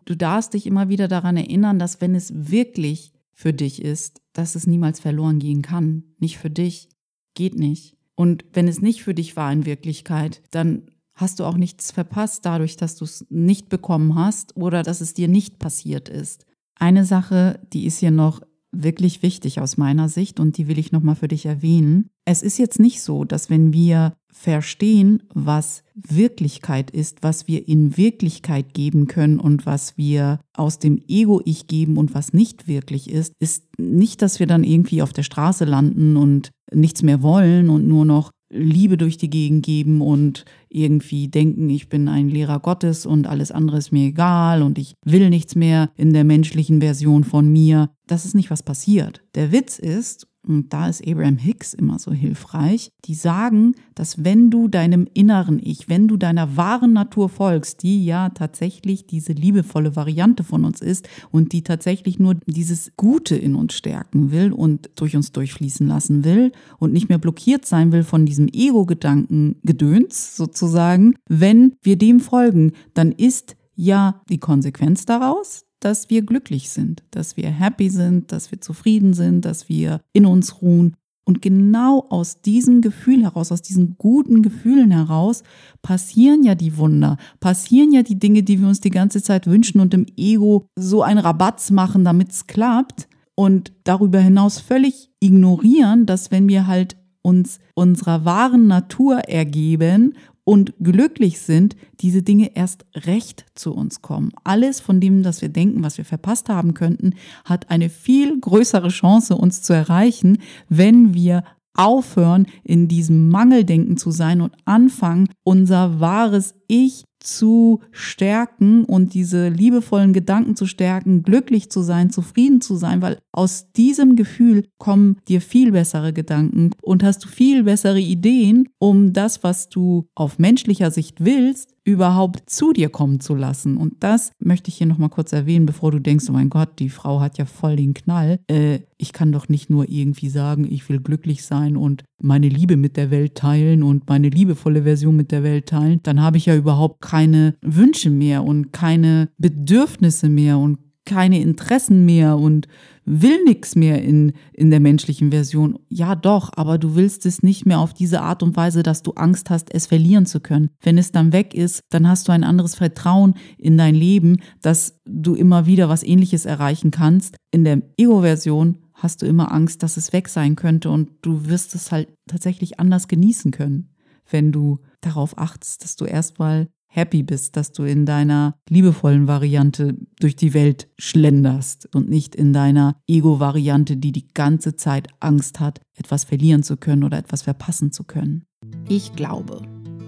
Du 0.05 0.15
darfst 0.15 0.53
dich 0.53 0.65
immer 0.65 0.89
wieder 0.89 1.07
daran 1.07 1.35
erinnern, 1.35 1.79
dass 1.79 1.99
wenn 1.99 2.15
es 2.15 2.31
wirklich 2.33 3.11
für 3.33 3.53
dich 3.53 3.81
ist, 3.81 4.21
dass 4.33 4.55
es 4.55 4.65
niemals 4.65 4.99
verloren 4.99 5.39
gehen 5.39 5.61
kann. 5.61 6.03
Nicht 6.19 6.37
für 6.37 6.49
dich. 6.49 6.89
Geht 7.33 7.55
nicht. 7.55 7.97
Und 8.15 8.45
wenn 8.53 8.67
es 8.67 8.81
nicht 8.81 9.03
für 9.03 9.13
dich 9.13 9.35
war 9.35 9.51
in 9.51 9.65
Wirklichkeit, 9.65 10.41
dann 10.49 10.89
hast 11.13 11.39
du 11.39 11.43
auch 11.43 11.57
nichts 11.57 11.91
verpasst 11.91 12.45
dadurch, 12.45 12.77
dass 12.77 12.95
du 12.95 13.05
es 13.05 13.25
nicht 13.29 13.69
bekommen 13.69 14.15
hast 14.15 14.55
oder 14.55 14.81
dass 14.81 15.01
es 15.01 15.13
dir 15.13 15.27
nicht 15.27 15.59
passiert 15.59 16.09
ist. 16.09 16.45
Eine 16.75 17.05
Sache, 17.05 17.59
die 17.73 17.85
ist 17.85 17.99
hier 17.99 18.11
noch 18.11 18.41
wirklich 18.71 19.23
wichtig 19.23 19.59
aus 19.59 19.77
meiner 19.77 20.09
Sicht 20.09 20.39
und 20.39 20.57
die 20.57 20.67
will 20.67 20.77
ich 20.77 20.91
nochmal 20.91 21.15
für 21.15 21.27
dich 21.27 21.45
erwähnen. 21.45 22.09
Es 22.25 22.41
ist 22.41 22.57
jetzt 22.57 22.79
nicht 22.79 23.01
so, 23.01 23.23
dass 23.23 23.49
wenn 23.49 23.73
wir 23.73 24.13
verstehen, 24.31 25.23
was 25.33 25.83
Wirklichkeit 25.95 26.91
ist, 26.91 27.23
was 27.23 27.47
wir 27.47 27.67
in 27.67 27.97
Wirklichkeit 27.97 28.73
geben 28.73 29.07
können 29.07 29.39
und 29.39 29.65
was 29.65 29.97
wir 29.97 30.39
aus 30.53 30.79
dem 30.79 31.01
Ego-Ich 31.07 31.67
geben 31.67 31.97
und 31.97 32.13
was 32.13 32.33
nicht 32.33 32.67
wirklich 32.67 33.09
ist, 33.09 33.33
ist 33.39 33.65
nicht, 33.79 34.21
dass 34.21 34.39
wir 34.39 34.45
dann 34.45 34.63
irgendwie 34.63 35.01
auf 35.01 35.13
der 35.13 35.23
Straße 35.23 35.65
landen 35.65 36.17
und 36.17 36.51
nichts 36.71 37.01
mehr 37.01 37.21
wollen 37.23 37.69
und 37.69 37.87
nur 37.87 38.05
noch 38.05 38.31
Liebe 38.49 38.97
durch 38.97 39.17
die 39.17 39.29
Gegend 39.29 39.65
geben 39.65 40.01
und 40.01 40.45
irgendwie 40.69 41.27
denken, 41.27 41.69
ich 41.69 41.89
bin 41.89 42.07
ein 42.07 42.29
Lehrer 42.29 42.59
Gottes 42.59 43.05
und 43.05 43.27
alles 43.27 43.51
andere 43.51 43.77
ist 43.77 43.91
mir 43.91 44.07
egal 44.07 44.61
und 44.61 44.77
ich 44.77 44.95
will 45.03 45.29
nichts 45.29 45.55
mehr 45.55 45.89
in 45.95 46.13
der 46.13 46.23
menschlichen 46.23 46.79
Version 46.79 47.23
von 47.23 47.49
mir. 47.49 47.89
Das 48.07 48.25
ist 48.25 48.35
nicht, 48.35 48.49
was 48.49 48.63
passiert. 48.63 49.21
Der 49.35 49.51
Witz 49.51 49.79
ist, 49.79 50.27
und 50.47 50.73
da 50.73 50.87
ist 50.87 51.05
Abraham 51.07 51.37
Hicks 51.37 51.73
immer 51.73 51.99
so 51.99 52.11
hilfreich, 52.11 52.91
die 53.05 53.15
sagen, 53.15 53.75
dass 53.95 54.23
wenn 54.23 54.49
du 54.49 54.67
deinem 54.67 55.07
inneren 55.13 55.59
Ich, 55.61 55.89
wenn 55.89 56.07
du 56.07 56.17
deiner 56.17 56.57
wahren 56.57 56.93
Natur 56.93 57.29
folgst, 57.29 57.83
die 57.83 58.05
ja 58.05 58.29
tatsächlich 58.29 59.07
diese 59.07 59.33
liebevolle 59.33 59.95
Variante 59.95 60.43
von 60.43 60.65
uns 60.65 60.81
ist 60.81 61.07
und 61.31 61.53
die 61.53 61.63
tatsächlich 61.63 62.19
nur 62.19 62.35
dieses 62.45 62.91
Gute 62.97 63.35
in 63.35 63.55
uns 63.55 63.73
stärken 63.73 64.31
will 64.31 64.51
und 64.51 64.89
durch 64.95 65.15
uns 65.15 65.31
durchfließen 65.31 65.87
lassen 65.87 66.23
will 66.23 66.51
und 66.79 66.93
nicht 66.93 67.09
mehr 67.09 67.17
blockiert 67.17 67.65
sein 67.65 67.91
will 67.91 68.03
von 68.03 68.25
diesem 68.25 68.47
Ego-Gedanken-Gedöns 68.47 70.35
sozusagen, 70.35 71.15
wenn 71.27 71.75
wir 71.81 71.97
dem 71.97 72.19
folgen, 72.19 72.71
dann 72.93 73.11
ist 73.11 73.55
ja 73.75 74.21
die 74.29 74.39
Konsequenz 74.39 75.05
daraus, 75.05 75.66
dass 75.79 76.09
wir 76.09 76.21
glücklich 76.23 76.69
sind, 76.69 77.03
dass 77.11 77.37
wir 77.37 77.49
happy 77.49 77.89
sind, 77.89 78.31
dass 78.31 78.51
wir 78.51 78.61
zufrieden 78.61 79.13
sind, 79.13 79.45
dass 79.45 79.69
wir 79.69 80.01
in 80.13 80.25
uns 80.25 80.61
ruhen. 80.61 80.95
Und 81.25 81.41
genau 81.41 82.05
aus 82.09 82.41
diesem 82.41 82.79
Gefühl 82.79 83.23
heraus, 83.23 83.51
aus 83.51 83.61
diesen 83.61 83.97
guten 83.97 84.41
Gefühlen 84.41 84.91
heraus, 84.91 85.43
passieren 85.81 86.43
ja 86.43 86.55
die 86.55 86.77
Wunder, 86.77 87.17
passieren 87.41 87.91
ja 87.91 88.01
die 88.01 88.17
Dinge, 88.17 88.43
die 88.43 88.61
wir 88.61 88.67
uns 88.67 88.79
die 88.79 88.91
ganze 88.91 89.21
Zeit 89.21 89.45
wünschen 89.45 89.81
und 89.81 89.93
im 89.93 90.05
Ego 90.15 90.67
so 90.77 91.03
einen 91.03 91.19
Rabatz 91.19 91.69
machen, 91.69 92.05
damit 92.05 92.31
es 92.31 92.47
klappt. 92.47 93.09
Und 93.35 93.73
darüber 93.83 94.19
hinaus 94.19 94.59
völlig 94.59 95.11
ignorieren, 95.19 96.05
dass 96.05 96.31
wenn 96.31 96.47
wir 96.47 96.65
halt 96.65 96.95
uns 97.21 97.59
unserer 97.75 98.23
wahren 98.23 98.67
Natur 98.67 99.17
ergeben 99.19 100.15
und 100.47 100.75
glücklich 100.79 101.41
sind, 101.41 101.75
diese 101.99 102.23
Dinge 102.23 102.55
erst 102.55 102.85
recht 102.95 103.45
zu 103.53 103.73
uns 103.73 104.01
kommen. 104.01 104.31
Alles 104.45 104.79
von 104.79 105.01
dem, 105.01 105.21
das 105.21 105.41
wir 105.41 105.49
denken, 105.49 105.83
was 105.83 105.97
wir 105.97 106.05
verpasst 106.05 106.47
haben 106.47 106.73
könnten, 106.73 107.15
hat 107.43 107.69
eine 107.69 107.89
viel 107.89 108.39
größere 108.39 108.87
Chance, 108.87 109.35
uns 109.35 109.61
zu 109.61 109.73
erreichen, 109.73 110.37
wenn 110.69 111.13
wir 111.13 111.43
aufhören, 111.73 112.47
in 112.63 112.87
diesem 112.87 113.27
Mangeldenken 113.27 113.97
zu 113.97 114.09
sein 114.09 114.39
und 114.39 114.55
anfangen, 114.63 115.27
unser 115.43 115.99
wahres 115.99 116.55
Ich 116.67 117.03
zu 117.19 117.81
stärken 117.91 118.83
und 118.85 119.13
diese 119.13 119.49
liebevollen 119.49 120.13
Gedanken 120.13 120.55
zu 120.55 120.65
stärken, 120.65 121.23
glücklich 121.23 121.69
zu 121.69 121.81
sein, 121.81 122.09
zufrieden 122.09 122.61
zu 122.61 122.75
sein, 122.75 123.01
weil 123.01 123.19
aus 123.31 123.71
diesem 123.71 124.15
Gefühl 124.15 124.67
kommen 124.77 125.17
dir 125.27 125.41
viel 125.41 125.71
bessere 125.71 126.13
Gedanken 126.13 126.71
und 126.81 127.03
hast 127.03 127.23
du 127.23 127.27
viel 127.27 127.63
bessere 127.63 127.99
Ideen, 127.99 128.69
um 128.79 129.13
das, 129.13 129.43
was 129.43 129.69
du 129.69 130.07
auf 130.15 130.39
menschlicher 130.39 130.91
Sicht 130.91 131.23
willst, 131.23 131.76
überhaupt 131.87 132.49
zu 132.49 132.73
dir 132.73 132.89
kommen 132.89 133.21
zu 133.21 133.33
lassen. 133.33 133.77
Und 133.77 134.03
das 134.03 134.31
möchte 134.39 134.67
ich 134.67 134.75
hier 134.75 134.87
nochmal 134.87 135.07
kurz 135.07 135.31
erwähnen, 135.31 135.65
bevor 135.65 135.91
du 135.91 135.99
denkst, 135.99 136.25
oh 136.27 136.33
mein 136.33 136.49
Gott, 136.49 136.79
die 136.79 136.89
Frau 136.89 137.21
hat 137.21 137.37
ja 137.37 137.45
voll 137.45 137.77
den 137.77 137.93
Knall. 137.93 138.39
Äh, 138.47 138.79
ich 138.97 139.13
kann 139.13 139.31
doch 139.31 139.47
nicht 139.47 139.69
nur 139.69 139.87
irgendwie 139.87 140.27
sagen, 140.27 140.67
ich 140.69 140.89
will 140.89 140.99
glücklich 140.99 141.45
sein 141.45 141.77
und 141.77 142.03
meine 142.21 142.49
Liebe 142.49 142.75
mit 142.75 142.97
der 142.97 143.09
Welt 143.09 143.35
teilen 143.35 143.83
und 143.83 144.09
meine 144.09 144.27
liebevolle 144.27 144.83
Version 144.83 145.15
mit 145.15 145.31
der 145.31 145.43
Welt 145.43 145.67
teilen. 145.67 146.01
Dann 146.03 146.21
habe 146.21 146.35
ich 146.35 146.47
ja 146.47 146.57
überhaupt 146.57 147.01
keine 147.01 147.55
Wünsche 147.61 148.09
mehr 148.09 148.43
und 148.43 148.73
keine 148.73 149.29
Bedürfnisse 149.37 150.27
mehr 150.27 150.57
und 150.57 150.79
keine 151.07 151.41
Interessen 151.41 152.05
mehr 152.05 152.37
und 152.37 152.67
will 153.05 153.43
nichts 153.45 153.75
mehr 153.75 154.03
in, 154.03 154.33
in 154.53 154.69
der 154.69 154.81
menschlichen 154.81 155.31
Version. 155.31 155.79
Ja, 155.87 156.13
doch, 156.13 156.51
aber 156.55 156.77
du 156.77 156.95
willst 156.95 157.25
es 157.25 157.41
nicht 157.41 157.65
mehr 157.65 157.79
auf 157.79 157.93
diese 157.93 158.21
Art 158.21 158.43
und 158.43 158.55
Weise, 158.55 158.83
dass 158.83 159.01
du 159.01 159.13
Angst 159.13 159.49
hast, 159.49 159.73
es 159.73 159.87
verlieren 159.87 160.25
zu 160.25 160.41
können. 160.41 160.69
Wenn 160.81 160.97
es 160.97 161.11
dann 161.11 161.31
weg 161.31 161.53
ist, 161.53 161.81
dann 161.89 162.07
hast 162.07 162.27
du 162.27 162.33
ein 162.33 162.43
anderes 162.43 162.75
Vertrauen 162.75 163.35
in 163.57 163.77
dein 163.77 163.95
Leben, 163.95 164.41
dass 164.61 164.99
du 165.05 165.33
immer 165.33 165.65
wieder 165.65 165.87
was 165.89 166.03
ähnliches 166.03 166.45
erreichen 166.45 166.91
kannst. 166.91 167.37
In 167.49 167.63
der 167.63 167.81
Ego-Version 167.97 168.79
hast 168.93 169.21
du 169.21 169.25
immer 169.25 169.53
Angst, 169.53 169.83
dass 169.83 169.95
es 169.95 170.11
weg 170.11 170.27
sein 170.27 170.57
könnte 170.57 170.89
und 170.89 171.09
du 171.21 171.45
wirst 171.45 171.75
es 171.75 171.91
halt 171.91 172.09
tatsächlich 172.27 172.79
anders 172.79 173.07
genießen 173.07 173.51
können, 173.51 173.95
wenn 174.29 174.51
du 174.51 174.79
darauf 174.99 175.37
achtest, 175.37 175.83
dass 175.83 175.95
du 175.95 176.05
erstmal 176.05 176.67
happy 176.97 177.21
bist, 177.21 177.55
dass 177.55 177.71
du 177.71 177.83
in 177.83 178.05
deiner 178.05 178.55
liebevollen 178.69 179.27
Variante 179.27 179.95
durch 180.19 180.35
die 180.35 180.53
Welt 180.55 180.89
schlenderst 180.97 181.87
und 181.95 182.09
nicht 182.09 182.35
in 182.35 182.53
deiner 182.53 182.95
Ego-Variante, 183.07 183.97
die 183.97 184.11
die 184.11 184.27
ganze 184.33 184.75
Zeit 184.75 185.07
Angst 185.19 185.59
hat, 185.59 185.79
etwas 185.95 186.23
verlieren 186.23 186.63
zu 186.63 186.75
können 186.75 187.03
oder 187.03 187.19
etwas 187.19 187.43
verpassen 187.43 187.91
zu 187.91 188.03
können. 188.03 188.45
Ich 188.89 189.13
glaube, 189.15 189.61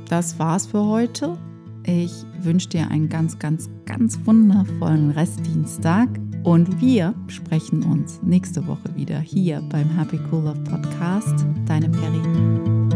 das 0.10 0.40
war's 0.40 0.66
für 0.66 0.84
heute. 0.84 1.38
Ich 1.86 2.12
wünsche 2.42 2.70
dir 2.70 2.90
einen 2.90 3.08
ganz, 3.08 3.38
ganz, 3.38 3.70
ganz 3.86 4.20
wundervollen 4.26 5.12
Restdienstag 5.12 6.10
und 6.44 6.82
wir 6.82 7.14
sprechen 7.28 7.84
uns 7.84 8.20
nächste 8.24 8.66
Woche 8.66 8.96
wieder 8.96 9.20
hier 9.20 9.62
beim 9.70 9.90
Happy 9.96 10.20
Cool 10.32 10.46
Love 10.46 10.64
Podcast. 10.64 11.46
Deine 11.68 11.90
Peri. 11.90 12.89